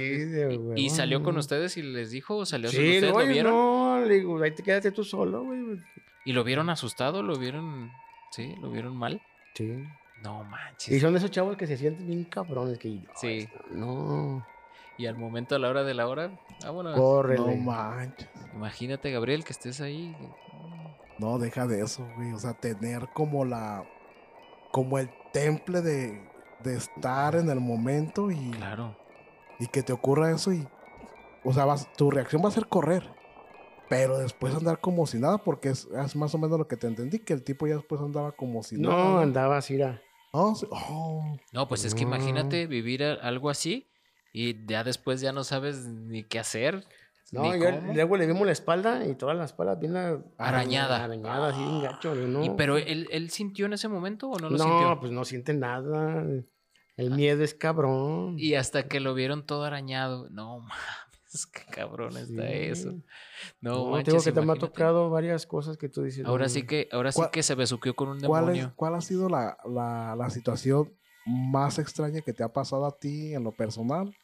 [0.76, 3.52] Y- Y, salió con ustedes y les dijo, o salió Sí, ustedes, no, ¿lo vieron?
[3.52, 5.80] no, le digo, ahí te quédate tú solo, güey.
[6.26, 7.22] ¿Y lo vieron asustado?
[7.22, 7.90] ¿Lo vieron?
[8.30, 8.54] ¿Sí?
[8.60, 9.20] ¿Lo vieron mal?
[9.54, 9.84] Sí.
[10.22, 11.00] No Y manches.
[11.02, 13.48] son de esos chavos que se sienten bien cabrones, que Sí.
[13.70, 14.46] no,
[14.96, 16.94] Y al momento, a la hora de la hora, vámonos.
[16.96, 17.40] córrele.
[17.44, 18.28] no manches.
[18.54, 20.14] Imagínate, Gabriel, que estés ahí.
[21.18, 22.32] No, deja de eso, güey.
[22.32, 23.84] O sea, tener como la.
[24.72, 26.20] Como el temple de,
[26.64, 28.96] de estar en el momento y, Claro.
[29.60, 30.66] y que te ocurra eso y.
[31.44, 33.02] O sea, vas- tu reacción va a ser correr.
[33.88, 36.86] Pero después andar como si nada, porque es, es más o menos lo que te
[36.86, 39.22] entendí, que el tipo ya después andaba como si No, nada.
[39.22, 40.02] andaba así, era.
[40.32, 42.08] No, sí, oh, No, pues es que No.
[42.08, 43.92] imagínate vivir algo así
[44.32, 46.84] y ya después ya no sabes ni qué hacer.
[47.32, 49.96] No, yo- luego le vimos la espalda y toda la espalda bien
[50.38, 51.04] Arañada.
[51.04, 52.44] Arañada, así, gacho, ¿no?
[52.44, 55.00] Y, pero él, él sintió en ese momento o no lo no, sintió?
[55.00, 56.24] pues no siente nada.
[56.96, 58.36] El miedo es cabrón.
[58.38, 60.28] Y hasta que lo vieron todo arañado.
[60.30, 62.92] No mames, qué cabrón está eso.
[63.60, 66.24] No, No, manches, tengo que te me ha tocado varias cosas que tú dices.
[66.24, 68.72] Ahora no, sí que, ahora sí ¿Cuál- que se besuqueó con un ¿cuál, es- demonio.
[68.76, 70.92] ¿Cuál ha sido la, la, la situación
[71.26, 74.14] más extraña que te ha pasado a ti en lo personal,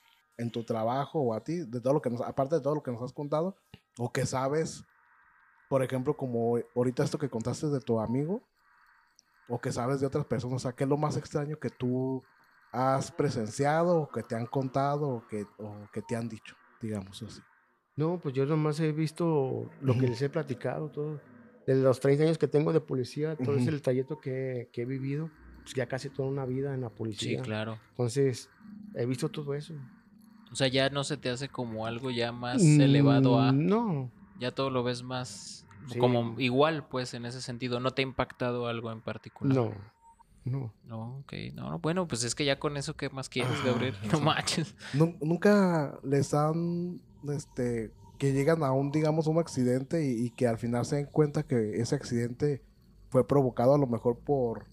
[0.41, 2.82] en tu trabajo o a ti, de todo lo que nos, aparte de todo lo
[2.82, 3.57] que nos has contado,
[3.99, 4.84] o que sabes,
[5.68, 8.49] por ejemplo, como ahorita esto que contaste de tu amigo,
[9.47, 12.24] o que sabes de otras personas, o sea, ¿qué es lo más extraño que tú
[12.72, 17.22] has presenciado, o que te han contado, o que, o que te han dicho, digamos
[17.22, 17.43] así?
[17.97, 21.20] No, pues yo nomás he visto lo que les he platicado, todo.
[21.66, 23.68] De los 30 años que tengo de policía, todo Ujú.
[23.68, 25.30] ese trayecto que, que he vivido,
[25.62, 27.43] pues ya casi toda una vida en la Sí, policía.
[27.43, 27.78] claro.
[27.91, 28.51] Entonces,
[28.95, 29.74] he visto todo eso.
[30.51, 33.53] O sea, ya no se te hace como algo ya más elevado a...
[33.53, 35.64] Mm, No, Ya todo lo ves más...
[35.88, 35.98] Sí.
[35.98, 37.80] Como igual, pues, en ese sentido.
[37.80, 39.57] ¿No te ha impactado algo en particular?
[39.57, 39.72] no,
[40.44, 40.72] no.
[40.84, 41.32] No, ok.
[41.55, 43.94] No, no, bueno, pues es que ya con eso, ¿qué más quieres, Ajá, Gabriel?
[44.12, 44.24] No sí.
[44.24, 44.74] manches.
[44.94, 50.46] Nu- Nunca les han, este, que llegan a un, digamos, un accidente y, y que
[50.48, 52.62] al final se den cuenta que ese accidente
[53.09, 54.66] fue provocado a lo mejor por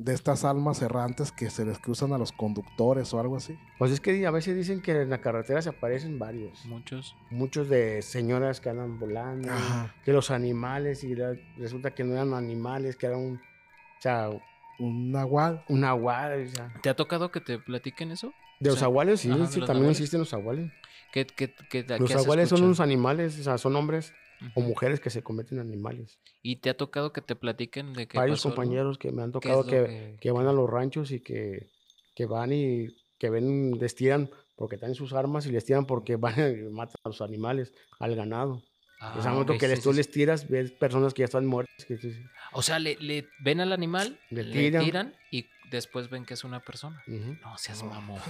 [0.00, 3.58] de estas almas errantes que se les cruzan a los conductores o algo así.
[3.78, 6.64] Pues es que a veces dicen que en la carretera se aparecen varios.
[6.66, 7.16] Muchos.
[7.30, 9.92] Muchos de señoras que andan volando, Ajá.
[10.04, 11.16] que los animales, y
[11.56, 14.30] resulta que no eran animales, que era un, o sea,
[14.78, 15.64] Un nahual.
[15.68, 16.46] un agual.
[16.46, 16.72] O sea.
[16.80, 18.32] ¿Te ha tocado que te platiquen eso?
[18.60, 19.90] De O los sea, aguales, sí, sí, también nahuales.
[19.98, 20.70] existen los aguales.
[21.12, 24.12] ¿Qué, qué, qué, Los aguales son unos animales, o sea, son hombres
[24.54, 26.20] o mujeres que se convierten en animales.
[26.42, 28.56] ¿Y te ha tocado que te platiquen de que Varios pasó algo?
[28.56, 31.20] compañeros que me han ¿Qué es tocado que, que- que van a los ranchos y
[31.20, 31.70] que,
[32.14, 36.16] que van y que ven, les tiran porque traen sus armas y les tiran porque
[36.20, 38.64] van y matan a los animales, al ganado.
[39.00, 39.96] Ah, Ese momento ok, que sí, les, sí, tú sí.
[39.96, 41.84] les tiras, ves personas que ya están muertas.
[41.86, 42.20] Que, dices,
[42.52, 44.84] O sea, le, le ven al animal, Le le, tiran.
[44.84, 45.14] tiran.
[45.30, 47.02] y después ven que es una persona.
[47.06, 47.36] "Ujú".
[47.40, 48.20] No seas mamón.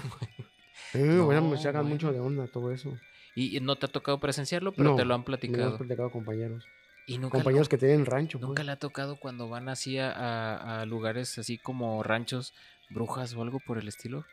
[0.92, 3.00] Sí, bueno, No, me sacan mucho de onda todo eso.
[3.34, 5.70] Y, y no te ha tocado presenciarlo, pero No, te lo han Me lo platicado.
[5.72, 6.64] han platicado compañeros.
[7.06, 8.38] Y nunca, Compañeros que tienen rancho.
[8.38, 8.66] nunca pues.
[8.66, 12.52] le ha tocado cuando van así a, a- a lugares así como ranchos,
[12.90, 14.24] brujas o algo por el estilo.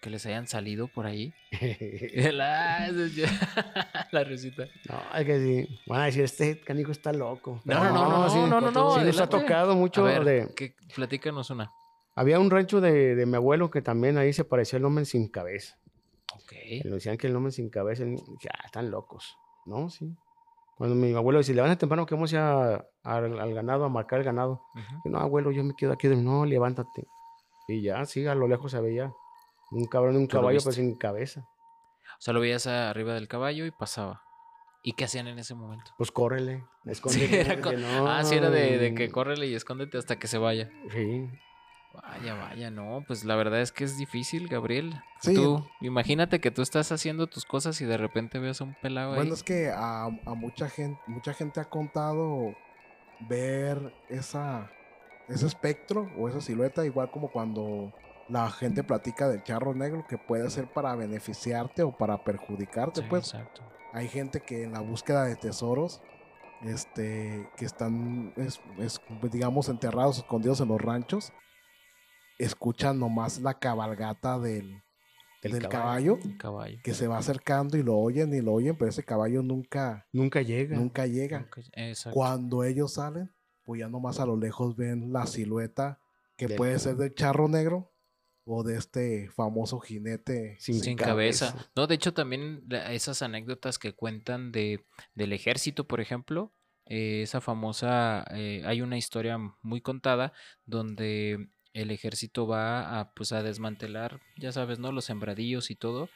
[0.00, 1.32] Que les hayan salido por ahí.
[2.32, 2.88] la,
[4.12, 4.66] la risita.
[4.88, 5.80] No, es que sí.
[5.86, 7.60] Van a decir, este canico está loco.
[7.64, 10.24] No, no, no, no, sí, no, no, no, Sí, nos ha tocado mucho A ver,
[10.24, 10.54] de...
[10.54, 11.70] que, platícanos una.
[12.14, 15.28] Había un rancho de, de mi abuelo que también ahí se parecía el hombre sin
[15.28, 15.76] cabeza.
[16.84, 19.36] Le decían que el hombre sin cabeza, ya, están locos.
[19.66, 20.14] No, sí.
[20.76, 24.62] Cuando mi abuelo decía, levanta temprano que vamos ya al, ganado, a marcar el ganado.
[25.04, 26.06] No, abuelo, yo me quedo aquí.
[26.08, 27.08] No, levántate.
[27.66, 29.12] Y ya, sí, a lo lejos se veía
[29.72, 31.40] un cabrón de un ¿Tú lo caballo, pero sin cabeza.
[31.40, 34.22] O sea, lo veías arriba del caballo y pasaba.
[34.82, 35.90] ¿Y qué hacían en ese momento?
[35.98, 37.40] Pues córrele, Sí, escóndete.
[37.40, 40.38] era co- no, Ah, sí, era de, de que córrele y escóndete hasta que se
[40.38, 40.70] vaya.
[40.92, 41.28] Sí.
[42.02, 44.94] Vaya, vaya, no, pues la verdad es que es difícil, Gabriel.
[45.20, 45.34] Sí.
[45.34, 49.12] Tú, imagínate que tú estás haciendo tus cosas y de repente ves a un pelado
[49.12, 49.18] ahí.
[49.18, 52.54] Bueno, es que a, a mucha gente, mucha gente ha contado
[53.20, 54.70] ver esa,
[55.28, 57.92] ese espectro o esa silueta, igual como cuando
[58.28, 63.06] la gente platica del charro negro, que puede ser para beneficiarte o para perjudicarte, Sí,
[63.08, 63.32] pues.
[63.34, 63.62] exacto.
[63.92, 66.00] Hay gente que en la búsqueda de tesoros,
[66.62, 71.32] este, que están, es- es, digamos, enterrados, escondidos en los ranchos,
[72.38, 74.82] escuchan nomás la cabalgata del,
[75.42, 76.14] Del del caballo.
[76.16, 76.78] caballo El caballo.
[76.82, 80.42] que se va acercando y lo oyen y lo oyen, pero ese caballo nunca, Nunca
[80.42, 80.76] llega.
[80.76, 81.40] nunca llega.
[81.40, 82.10] Nunca-.
[82.12, 83.32] Cuando ellos salen,
[83.64, 86.00] pues ya nomás a lo lejos ven la silueta
[86.36, 87.92] que Del- puede ser del charro negro
[88.50, 91.50] o de este famoso jinete Sin sin cabeza.
[91.52, 91.70] cabeza.
[91.76, 94.84] No, de hecho también esas anécdotas que cuentan de
[95.14, 96.54] del ejército, por ejemplo,
[96.86, 100.32] eh, esa famosa, eh, hay una historia muy contada
[100.64, 101.50] donde
[101.80, 104.92] el ejército va a pues a desmantelar, ya sabes, ¿no?
[104.92, 106.08] Los sembradillos y todo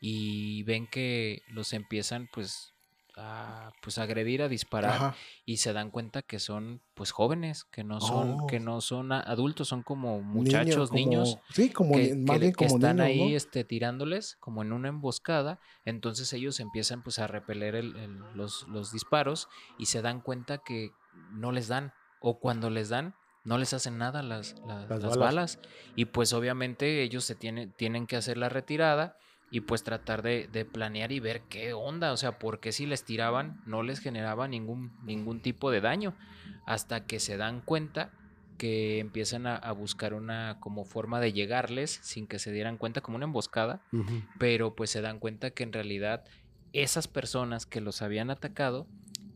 [0.00, 2.72] y ven que los empiezan pues
[3.16, 5.14] a pues a agredir, a disparar Ajá.
[5.44, 8.46] y se dan cuenta que son pues jóvenes, que no son Oh.
[8.46, 12.66] que no son adultos, son como muchachos, niños Sí, como que, más que- bien que
[12.66, 13.36] como están niños, ahí ¿no?
[13.36, 18.66] este, tirándoles como en una emboscada, entonces ellos empiezan pues a repeler el- el- los,
[18.68, 20.90] los disparos y se dan cuenta que
[21.32, 23.14] no les dan o cuando les dan
[23.44, 25.18] no les hacen nada las, las- Las las balas.
[25.18, 25.58] balas.
[25.96, 29.16] y pues obviamente ellos se tienen, tienen que hacer la retirada
[29.50, 33.04] y pues tratar de, de planear y ver qué onda, o sea, porque si les
[33.04, 36.16] tiraban no les generaba ningún, ningún tipo de daño
[36.66, 38.12] hasta que se dan cuenta
[38.58, 43.00] que empiezan a, a buscar una como forma de llegarles sin que se dieran cuenta
[43.00, 43.80] como una emboscada,
[44.38, 46.22] pero pues se dan cuenta que en realidad
[46.74, 48.86] esas personas que los habían atacado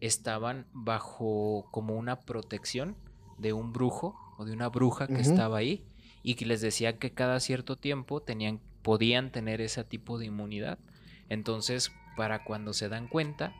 [0.01, 2.97] estaban bajo como una protección
[3.39, 5.85] de un brujo o de una bruja que estaba ahí
[6.23, 10.79] y que les decía que cada cierto tiempo tenían podían tener ese tipo de inmunidad.
[11.29, 13.55] Entonces, para cuando se dan cuenta,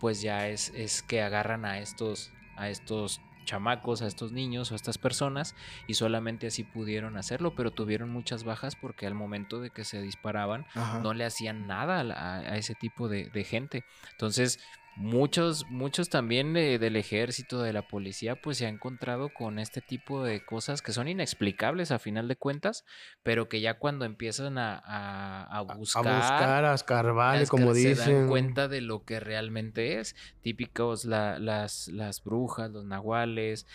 [0.00, 4.74] pues ya es, es que agarran a estos a estos chamacos, a estos niños o
[4.74, 5.54] a estas personas
[5.86, 10.00] y solamente así pudieron hacerlo, pero tuvieron muchas bajas porque al momento de que se
[10.02, 11.00] disparaban Ajá.
[11.00, 13.84] no le hacían nada a, la- a- a ese tipo de, de gente.
[14.12, 14.60] Entonces,
[15.00, 19.80] muchos, muchos también de- del ejército, de la policía, pues se han encontrado con este
[19.80, 22.84] tipo de cosas que son inexplicables a final de cuentas,
[23.22, 27.72] pero que ya cuando empiezan a, a- buscar, a buscar, a escarbarle, es que como
[27.74, 28.14] se dicen.
[28.18, 30.14] dan cuenta de lo que realmente es.
[30.42, 33.66] Típicos la- las, las brujas, los nahuales,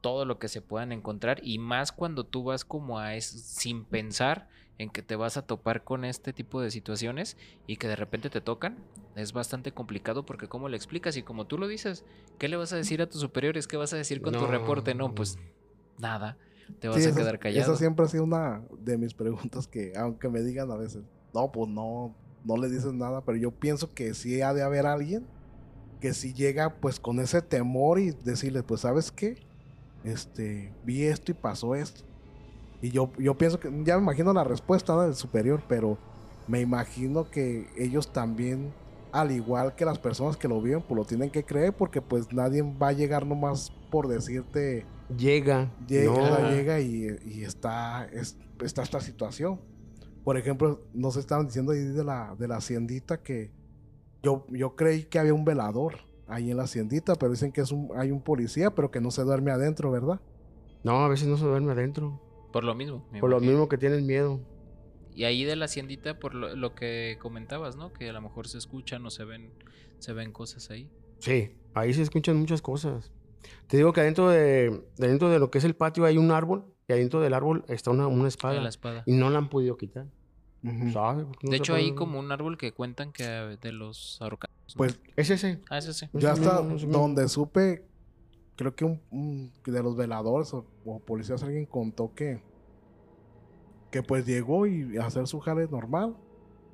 [0.00, 1.40] todo lo que se puedan encontrar.
[1.42, 4.48] Y más cuando tú vas como a es sin pensar
[4.82, 8.30] en que te vas a topar con este tipo de situaciones y que de repente
[8.30, 8.78] te tocan,
[9.14, 12.04] es bastante complicado porque cómo le explicas y como tú lo dices,
[12.38, 13.66] ¿qué le vas a decir a tus superiores?
[13.66, 14.94] ¿Qué vas a decir con tu reporte?
[14.94, 15.36] No, pues
[15.98, 16.38] nada,
[16.78, 17.72] te vas Sí, a esa- quedar callado.
[17.72, 21.02] Esa siempre ha sido una de mis preguntas que, aunque me digan a veces,
[21.34, 24.86] no, pues no, no le dices nada, pero yo pienso que sí ha de haber
[24.86, 25.28] alguien
[26.00, 29.36] que si llega pues con ese temor y decirle, pues sabes qué,
[30.02, 32.02] este, vi esto y pasó esto.
[32.82, 35.02] Y yo, yo pienso que, ya me imagino la respuesta ¿no?
[35.02, 35.98] del superior, pero
[36.48, 38.72] me imagino que ellos también,
[39.12, 42.32] al igual que las personas que lo viven, pues lo tienen que creer porque pues
[42.32, 45.68] nadie va a llegar nomás por decirte, Llega.
[45.86, 46.50] llega, no.
[46.50, 49.60] llega y, y está, es- está esta situación.
[50.24, 53.50] Por ejemplo, nos estaban diciendo ahí de la, de la haciendita que
[54.22, 55.94] yo, yo creí que había un velador
[56.28, 59.10] ahí en la haciendita, pero dicen que es un, hay un policía, pero que no
[59.10, 60.20] se duerme adentro, ¿verdad?
[60.84, 62.20] No, a veces no se duerme adentro.
[62.52, 63.06] Por lo mismo.
[63.20, 64.40] Por lo mismo que tienen miedo.
[65.14, 67.92] Y ahí de la haciendita, por lo, lo que comentabas, ¿no?
[67.92, 69.50] Que a lo mejor se escuchan o se ven,
[69.98, 70.88] se ven cosas ahí.
[71.18, 73.12] Sí, ahí se escuchan muchas cosas.
[73.66, 76.64] Te digo que adentro de, dentro de lo que es el patio hay un árbol
[76.88, 79.02] y adentro del árbol está una, una Ah, espada la espada.
[79.06, 80.06] y no la han podido quitar.
[80.62, 84.54] De hecho, hay como un árbol que cuentan que eh, de los ahorcados.
[84.68, 84.74] ¿no?
[84.76, 85.60] Pues Es ese.
[85.70, 86.06] Ah, ese sí.
[86.12, 87.84] Es yo el hasta donde supe,
[88.60, 92.42] creo que un, un- que de los veladores o, o policías alguien contó que,
[93.90, 96.14] que pues llegó y a hacer su jale normal.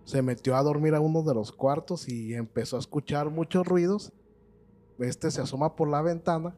[0.04, 4.12] Se metió a dormir a uno de los cuartos y empezó a escuchar muchos ruidos.
[4.98, 6.56] Este se asoma por la ventana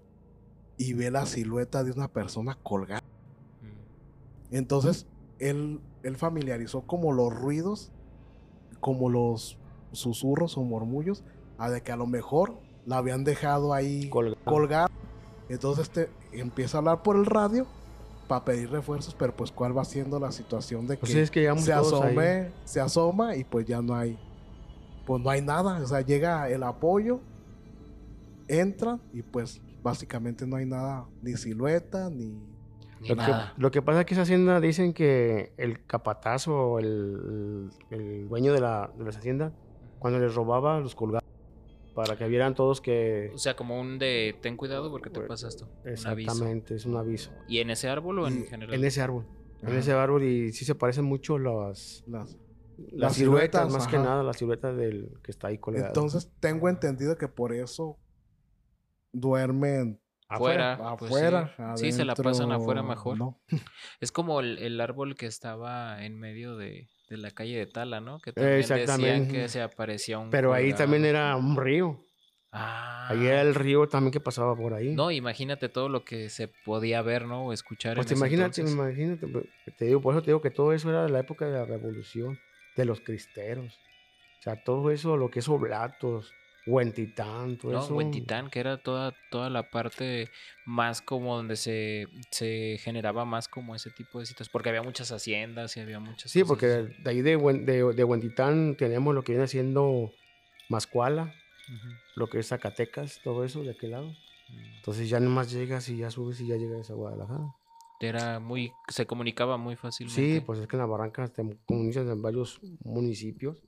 [0.79, 3.03] y ve la silueta de una persona colgada.
[3.61, 4.55] Mm.
[4.57, 5.07] Entonces,
[5.39, 7.93] él, él familiarizó como los ruidos,
[8.81, 9.59] como los
[9.93, 11.23] susurros o murmullos,
[11.59, 14.09] a de que a lo mejor la habían dejado ahí
[14.45, 14.88] colgada.
[15.49, 17.67] Entonces este empieza a hablar por el radio
[18.29, 21.41] para pedir refuerzos, pero pues cuál va siendo la situación de que, Pues es que
[21.41, 24.19] llegamos se asome, se asoma y pues ya no hay,
[25.07, 27.21] pues no hay nada, o sea, llega el apoyo,
[28.47, 32.27] entra y pues básicamente no hay nada, ni silueta, ni
[33.01, 33.55] Ni Lo que, nada.
[33.57, 38.53] lo que pasa es que esa hacienda dicen que el capatazo o el, el dueño
[38.53, 39.53] de la, de las haciendas,
[39.99, 41.25] cuando les robaba, los colgaba
[41.99, 43.33] para que vieran todos que...
[43.35, 45.69] O sea, como un de ten cuidado porque te pasa esto.
[45.85, 45.91] Un.
[45.91, 47.33] Exactamente, es un aviso.
[47.49, 48.73] ¿Y en ese árbol o en general?
[48.73, 49.27] En ese árbol.
[49.63, 52.37] En ese árbol y sí se parecen mucho las, las...
[52.37, 52.37] las,
[52.93, 55.89] Las siluetas, siluetas, más que nada, las siluetas del que está ahí colgado.
[55.89, 57.99] Entonces tengo entendido que por eso
[59.11, 60.79] duermen Afuera.
[61.01, 61.17] pues sí.
[61.17, 61.75] afuera.
[61.75, 63.19] Sí, se la pasan afuera mejor.
[63.19, 63.41] No.
[64.01, 68.01] Es como el, el árbol que estaba en medio de, de la calle de Tala,
[68.01, 68.19] ¿no?
[68.21, 69.33] Que también decían Exactamente.
[69.33, 71.99] que se aparecía un Pero ahí también era un río.
[72.53, 73.09] Ah.
[73.11, 74.95] Ahí era el río también que pasaba por ahí.
[74.95, 77.47] No, imagínate todo lo que se podía ver, ¿no?
[77.47, 77.97] O escuchar.
[77.97, 78.75] pues en te ese imagínate, entonces.
[78.75, 79.27] imagínate.
[79.27, 79.45] pues,
[79.77, 81.65] Te digo, por eso te digo que todo eso era de la época de la
[81.67, 82.39] revolución,
[82.77, 83.75] de los cristeros.
[84.41, 86.33] O sea, todo eso, lo que es Oblatos,
[86.69, 87.95] Huentitán, todo No, eso.
[87.95, 90.31] Huentitán, que era toda, toda la parte
[90.67, 95.11] más como donde se, se generaba más como ese tipo de sitios, porque había muchas
[95.11, 96.67] haciendas y había muchas Sí, cosas porque
[97.03, 100.13] de ahí de, de, de Huentitán tenemos lo que viene siendo
[100.69, 101.35] Mascuala,
[102.17, 104.09] lo que es Zacatecas, todo eso de aquel lado.
[104.49, 104.77] Mm.
[104.77, 107.55] Entonces ya nomás llegas y ya subes y ya llegas a Guadalajara.
[108.01, 110.35] Era muy, se comunicaba muy fácilmente.
[110.35, 113.59] Sí, pues es que en la barranca te comunicas en varios municipios.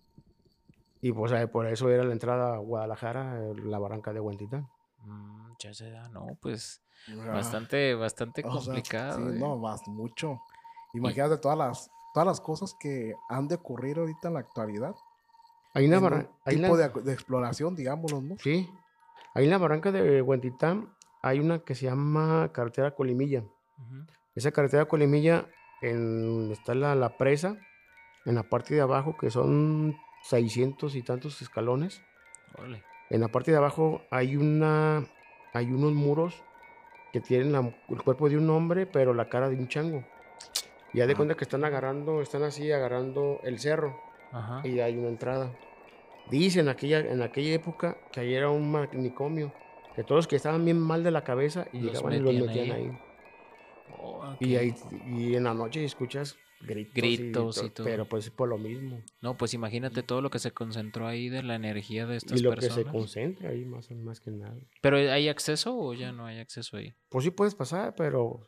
[1.01, 4.69] Y pues eh, por eso era la entrada a Guadalajara, eh, la barranca de Huentitán.
[5.05, 9.17] Mm, ya se da, no, pues Ah, bastante, bastante o sea, complicado.
[9.31, 9.39] sí, ¿eh?
[9.41, 10.43] no, más mucho.
[10.93, 14.95] Imagínate todas las, todas las cosas que han de ocurrir ahorita en la actualidad.
[15.73, 16.31] Ahí en la en un barranca.
[16.47, 18.37] en tipo la- de, de exploración, digámoslo, ¿no?
[18.39, 18.69] Sí.
[19.35, 23.41] Ahí en la barranca de Huentitán hay una que se llama carretera Colimilla.
[23.79, 24.05] Ujú.
[24.35, 25.47] Esa carretera Colimilla,
[25.81, 27.57] en donde está la, la presa,
[28.27, 32.03] en la parte de abajo, que son 600 y tantos escalones.
[32.59, 32.83] Órale.
[33.11, 35.05] En la parte de abajo hay una
[35.53, 36.45] hay unos muros
[37.13, 40.05] que tienen la- el cuerpo de un hombre, pero la cara de un chango.
[40.93, 41.17] Y haz de Ah.
[41.17, 44.01] cuenta que están agarrando, están así agarrando el cerro
[44.31, 44.61] Ajá.
[44.67, 45.51] y hay una entrada.
[46.31, 49.53] Dicen aquella, en aquella época que ahí era un manicomio,
[49.97, 52.47] que todos los que estaban bien mal de la cabeza y Los llegaban y los
[52.47, 52.83] metían ahí.
[52.85, 52.99] ahí.
[53.99, 54.73] Oh, Y, ahí,
[55.07, 57.85] y en la noche escuchas gritos, Gritos y to- todo.
[57.87, 59.03] pero pues por lo mismo.
[59.23, 62.43] No, pues imagínate todo lo que se concentró ahí de la energía de estas Y
[62.43, 62.85] lo que personas.
[62.85, 64.57] se concentra ahí más, más que nada.
[64.83, 66.95] Pero ¿hay acceso o ya no hay acceso ahí?
[67.09, 68.47] Pues sí puedes pasar, pero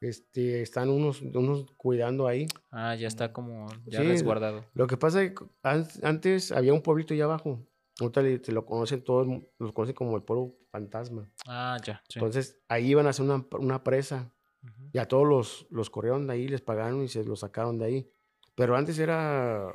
[0.00, 2.46] este, están unos, unos cuidando ahí.
[2.70, 4.64] Ah, ya está como ya Sí, resguardado.
[4.74, 7.66] Lo que pasa es que an- antes había un pueblito allá abajo.
[8.00, 9.26] Ahorita te lo conocen todos,
[9.58, 11.30] los conocen como el pueblo fantasma.
[11.46, 12.02] Ah, ya.
[12.08, 12.18] sí.
[12.18, 14.33] Entonces ahí iban a hacer una, una presa
[14.64, 14.90] Ujú.
[14.92, 17.84] y a todos los, los corrieron de ahí, les pagaron y se los sacaron de
[17.84, 18.10] ahí.
[18.54, 19.72] Pero antes era,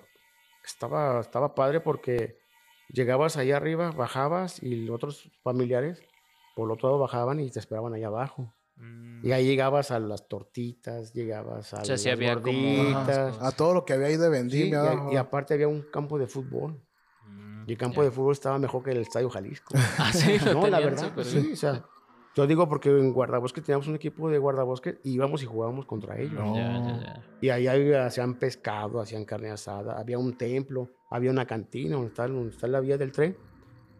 [0.66, 2.38] estaba, estaba padre porque
[2.90, 6.02] llegabas allá arriba, bajabas y otros familiares
[6.56, 8.54] por lo otro lado bajaban y te esperaban allá abajo.
[8.76, 13.38] Mm, Y ahí llegabas a las tortitas, llegabas a sea, sí las había como- gorditas.
[13.38, 13.48] Ajá.
[13.48, 14.70] A todo lo que había ahí de Sí, vendimia.
[14.70, 15.12] y, a- abajo.
[15.14, 16.82] y aparte había un campo de fútbol.
[17.28, 18.06] mm, Y el campo ya.
[18.10, 19.74] de fútbol estaba mejor que el Estadio Jalisco.
[20.00, 21.86] Ah, sí, no, la verdad, sí, o sea,
[22.36, 26.18] yo digo porque en Guardabosque teníamos un equipo de Guardabosque y íbamos y jugábamos contra
[26.20, 26.34] ellos.
[26.34, 26.56] No.
[26.56, 27.24] Ya, ya, ya.
[27.42, 32.28] Y ahí hacían pescado, hacían carne asada, había un templo, había una cantina donde está,
[32.28, 33.36] donde está la vía del tren.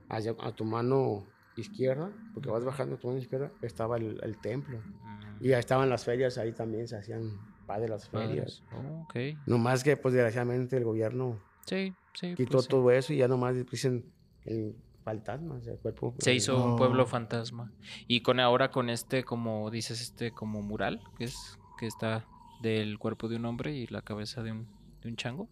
[0.08, 1.26] Allá a tu mano
[1.56, 4.80] izquierda, porque vas bajando a tu mano izquierda, estaba el, el templo.
[4.80, 8.64] Mm, Y ahí estaban las ferias, ahí también se hacían padres las ferias.
[8.72, 9.16] Oh, ok.
[9.46, 12.34] Nomás que, pues, desgraciadamente el gobierno Sí, sí.
[12.36, 12.70] quitó pues, sí.
[12.70, 14.06] todo eso y ya nomás dicen
[14.46, 14.76] el
[15.18, 16.16] fantasma, o sea, el cuerpo.
[16.20, 17.72] Se el- hizo un pueblo fantasma.
[18.08, 22.26] Y con ahora con este, como dices, este como mural, que es que está
[22.62, 24.68] del cuerpo de un hombre y la cabeza de un,
[25.02, 25.48] de un chango.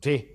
[0.00, 0.28] Sí,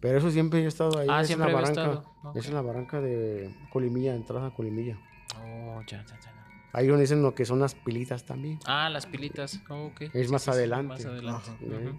[0.00, 1.08] pero eso siempre he estado ahí.
[1.10, 2.00] Ah, es en la siempre había barranca.
[2.00, 2.30] estado.
[2.30, 2.36] Ok.
[2.36, 4.98] Es en la barranca de Colimilla, entrada a Colimilla.
[5.42, 6.30] Oh, ya, ya, ya.
[6.72, 8.58] Ahí donde dicen lo que son las pilitas también.
[8.66, 9.60] Ah, las pilitas.
[9.68, 10.02] Oh, ok.
[10.12, 10.88] Es más adelante.
[10.88, 11.50] Más adelante.
[11.50, 11.96] Ajá.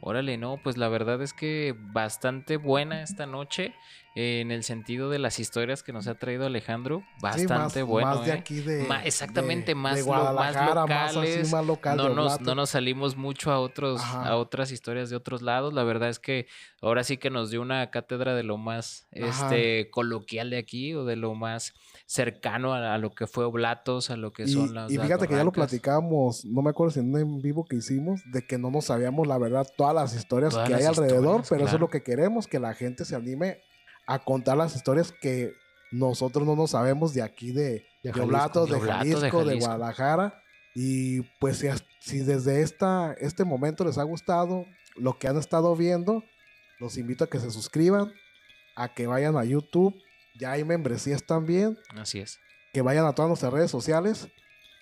[0.00, 3.74] Órale, no, pues la verdad es que bastante buena esta noche eh,
[4.16, 7.00] en el sentido de las historias que nos ha traído Alejandro.
[7.00, 8.08] Sí, Bastante más, bueno.
[8.14, 8.34] Más de ¿eh?
[8.34, 8.84] aquí de.
[8.86, 12.40] Ma- exactamente, de- más de lo- más Guadalajara, más así, locales, más local no nos,
[12.40, 14.28] no nos salimos mucho a otros Ajá.
[14.28, 15.74] a otras historias de otros lados.
[15.74, 16.46] La verdad es que
[16.80, 19.46] ahora sí que nos dio una cátedra de lo más Ajá.
[19.48, 21.72] este coloquial de aquí o de lo más
[22.06, 25.26] cercano a, a lo que fue Oblatos, a lo que Y, son las y fíjate
[25.26, 28.46] que ya lo platicábamos, no me acuerdo si en un en vivo que hicimos, de
[28.46, 31.48] que no nos sabíamos la verdad todas las historias Todas que hay las alrededor, historias,
[31.48, 31.84] pero eso es claro.
[31.86, 33.58] lo que queremos, que la gente se anime
[34.06, 35.54] a contar las historias que
[35.90, 39.56] nosotros no nos sabemos de aquí de, Jalisco, Oblatos, de Jalisco, de.
[39.56, 40.42] Guadalajara.
[40.74, 41.68] Y pues si,
[42.00, 46.24] si desde esta, este momento les ha gustado lo que han estado viendo,
[46.80, 48.12] los invito a que se suscriban,
[48.74, 49.94] a que vayan a YouTube.
[50.38, 52.40] Ya hay membresías también, Así es.
[52.72, 54.28] que vayan a todas nuestras redes sociales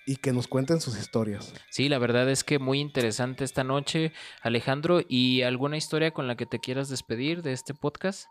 [0.05, 1.53] y que nos cuenten sus historias.
[1.69, 4.11] Sí, la verdad es que muy interesante esta noche,
[4.41, 5.01] Alejandro.
[5.07, 8.27] ¿Y alguna historia con la que te quieras despedir de este podcast?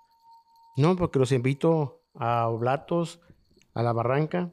[0.76, 3.20] No, porque los invito a Oblatos,
[3.74, 4.50] a la Barranca,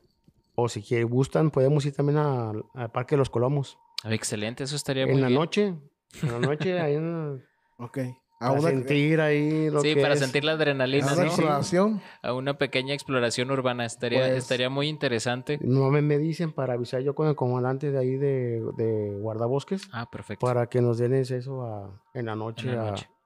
[0.55, 3.77] o si que gustan, podemos ir también a- al Parque de los Colomos.
[4.03, 5.39] Ah, Excelente, eso estaría muy En la bien.
[5.39, 5.75] noche,
[6.23, 7.43] en la noche, ahí en,
[7.77, 7.97] Ok.
[8.41, 10.21] A para una, sentir ahí lo Sí, que para es.
[10.21, 11.23] sentir la a adrenalina, una ¿no?
[11.23, 12.01] exploración.
[12.21, 13.83] A una pequeña exploración urbana.
[13.85, 15.59] Estaría, Pues- estaría muy interesante.
[15.61, 19.89] No me, me dicen para avisar yo con el comandante de ahí de, de guardabosques
[19.91, 20.45] Ah, perfecto.
[20.45, 22.69] para que nos den eso a, en la noche.
[22.69, 23.09] En la a- noche.
[23.13, 23.18] a-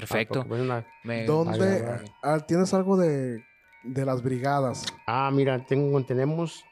[0.00, 0.44] Perfecto.
[0.44, 1.84] bueno, una- Me- ¿Dónde?
[2.22, 3.42] ah, ¿Tienes algo de
[3.82, 4.84] de las brigadas.
[5.06, 6.64] Ah, mira, tengo, tenemos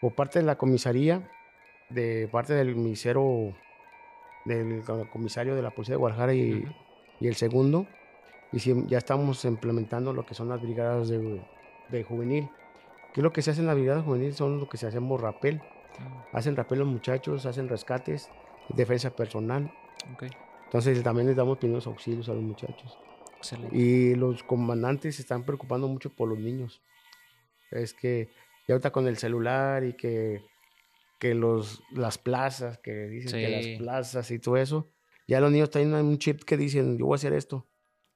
[0.00, 1.30] por parte de la comisaría,
[1.90, 3.54] de parte del misero,
[4.44, 4.82] del
[5.12, 6.64] comisario de la policía de Guadalajara y,
[7.20, 7.86] y el segundo,
[8.50, 11.40] y sí, ya estamos implementando lo que son las brigadas de,
[11.88, 12.50] de juvenil.
[13.14, 14.34] ¿Qué es lo que se hace en la brigada juvenil?
[14.34, 15.60] Son lo que se hacemos rapel.
[16.32, 18.28] Hacen rapel los muchachos, hacen rescates,
[18.70, 19.70] defensa personal.
[20.14, 20.24] Ok,
[20.70, 22.96] Entonces también les damos primeros auxilios a los muchachos.
[23.36, 23.76] excelente.
[23.76, 26.80] Y los comandantes se están preocupando mucho por los niños.
[27.72, 28.28] Es que
[28.68, 30.44] ya ahorita con el celular y que,
[31.18, 33.52] que los, las plazas, que dicen que Sí.
[33.70, 34.88] las plazas y todo eso,
[35.26, 37.66] ya los niños tienen un chip que dicen, yo voy a hacer esto.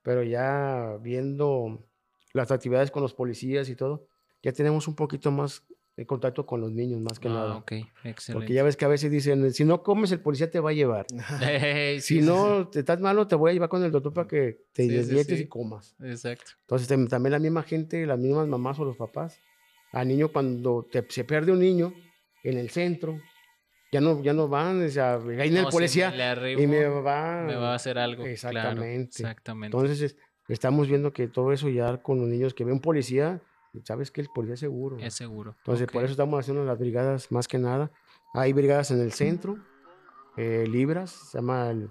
[0.02, 1.88] Pero ya viendo
[2.34, 4.06] las actividades con los policías y todo,
[4.42, 5.66] ya tenemos un poquito más
[5.96, 7.56] de contacto con los niños, más que Ah, nada.
[7.56, 7.72] ok,
[8.02, 8.32] excelente.
[8.32, 10.72] Porque ya ves que a veces dicen, si no comes, el policía te va a
[10.72, 11.06] llevar.
[11.42, 14.12] Ey, Si sí, sí, no te estás malo, te voy a llevar con el doctor
[14.12, 15.44] para que te Sí, sí, desdientes sí.
[15.44, 15.94] y comas.
[15.98, 16.06] sí.
[16.06, 16.50] Exacto.
[16.62, 19.40] Entonces tam- también la misma gente, las mismas mamás o los papás,
[19.92, 21.94] al niño cuando te- se pierde un niño
[22.42, 23.16] en el centro,
[23.92, 26.24] ya no, ya no van, o sea, ahí en el No, si policía me le
[26.24, 28.24] arrimo, y me va, me va a hacer algo.
[28.24, 29.06] claro, Exactamente.
[29.22, 29.76] exactamente.
[29.76, 30.16] Entonces es-
[30.48, 33.40] estamos viendo que todo eso ya con los niños que ven policía,
[33.82, 34.98] sabes que el policía es seguro.
[34.98, 35.54] es seguro.
[35.58, 37.90] Entonces por eso estamos haciendo las brigadas más que nada.
[38.32, 39.56] Hay brigadas en el centro,
[40.36, 41.90] eh, Libras, se llama el,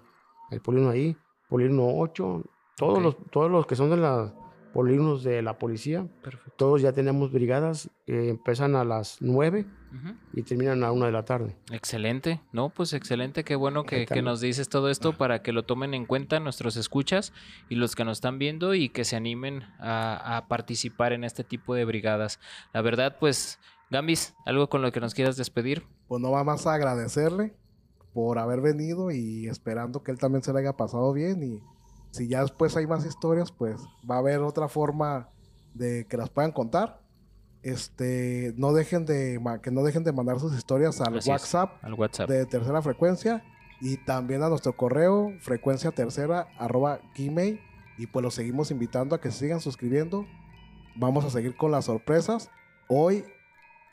[0.51, 1.15] el polígono ahí,
[1.49, 2.43] polígono 8,
[2.75, 4.31] todos, los, todos los que son de los
[4.73, 6.51] polígonos de la policía, Perfecto.
[6.57, 10.15] todos ya tenemos brigadas, eh, empiezan a las 9 Ujú.
[10.33, 11.55] y terminan a la 1 de la tarde.
[11.71, 15.93] Excelente, no, pues excelente, qué bueno que, nos dices todo esto para que lo tomen
[15.93, 17.31] en cuenta nuestros escuchas
[17.69, 21.43] y los que nos están viendo y que se animen a, a participar en este
[21.43, 22.39] tipo de brigadas.
[22.73, 23.59] La verdad, pues,
[23.91, 25.83] Gambis, algo con lo que nos quieras despedir.
[26.07, 27.55] Pues no va más a agradecerle
[28.13, 31.61] por haber venido y esperando que él también se le haya pasado bien y
[32.13, 35.29] si ya después hay más historias, pues va a haber otra forma
[35.73, 37.01] de que las puedan contar.
[37.63, 41.41] Este, no dejen de que no dejen de mandar sus historias al Así es.
[41.41, 42.29] WhatsApp Al WhatsApp.
[42.29, 43.43] de tercera frecuencia
[43.81, 47.59] y también a nuestro correo frecuencia tercera arroba gmail
[47.97, 50.27] y pues los seguimos invitando a que se sigan suscribiendo
[50.95, 52.51] vamos a seguir con las sorpresas
[52.89, 53.23] hoy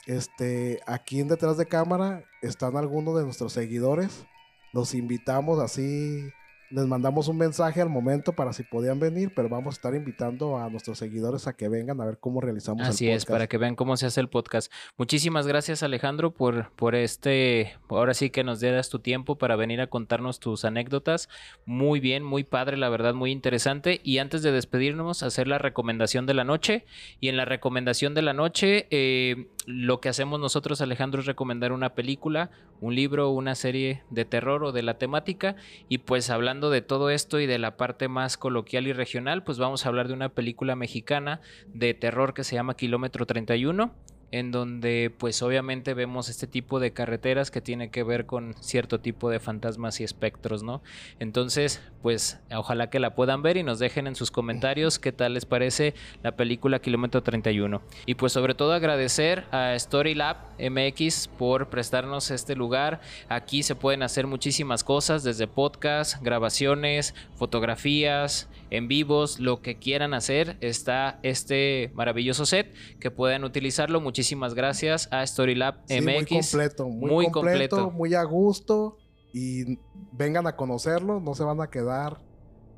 [0.07, 4.27] este aquí en detrás de cámara están algunos de nuestros seguidores
[4.73, 6.29] los invitamos así
[6.71, 10.59] les mandamos un mensaje al momento para si podían venir pero vamos a estar invitando
[10.59, 13.47] a nuestros seguidores a que vengan a ver cómo realizamos Así el es, podcast para
[13.49, 14.73] que vean cómo se hace el podcast.
[14.97, 19.81] Muchísimas gracias Alejandro por, por este, ahora sí que nos dieras tu tiempo para venir
[19.81, 21.29] a contarnos tus anécdotas.
[21.67, 24.01] Muy bien, muy padre, la verdad, muy interesante.
[24.03, 26.85] Y antes de despedirnos, hacer la recomendación de la noche.
[27.21, 31.73] Y en la recomendación de la noche, eh, lo que hacemos nosotros, Alejandro, es recomendar
[31.73, 32.51] una película,
[32.81, 35.57] un libro, una serie de terror o de la temática.
[35.89, 39.59] Y pues hablando de todo esto y de la parte más coloquial y regional, pues
[39.59, 41.41] vamos a hablar de una película mexicana
[41.73, 43.93] de terror que se llama Kilómetro 31
[44.33, 49.01] en donde pues obviamente vemos este tipo de carreteras que tiene que ver con cierto
[49.01, 50.83] tipo de fantasmas y espectros, ¿no?
[51.19, 55.35] Entonces, pues ojalá que la puedan ver y nos dejen en sus comentarios qué tal
[55.35, 57.83] les parece la película Kilómetro 31.
[58.07, 63.01] Y pues sobre todo agradecer a Storylab MX por prestarnos este lugar.
[63.29, 70.15] Aquí se pueden hacer muchísimas cosas, desde podcast, grabaciones, fotografías, en vivos, lo que quieran
[70.15, 70.57] hacer.
[70.61, 74.01] Está este maravilloso set que pueden utilizarlo.
[74.01, 76.07] Muchísimas gracias a Storylab Sí, MX.
[76.07, 77.91] muy completo, muy, Muy completo, completo.
[77.91, 78.99] muy a gusto
[79.33, 79.79] y
[80.13, 82.19] vengan a conocerlo, no se van a quedar,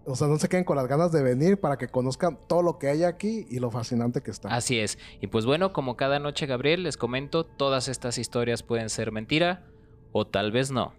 [0.05, 2.79] o sea, no se queden con las ganas de venir para que conozcan todo lo
[2.79, 4.49] que hay aquí y lo fascinante que está.
[4.55, 4.99] Así es.
[5.21, 9.65] Y pues bueno, como cada noche, Gabriel, les comento, todas estas historias pueden ser mentira
[10.13, 10.93] o tal vez no.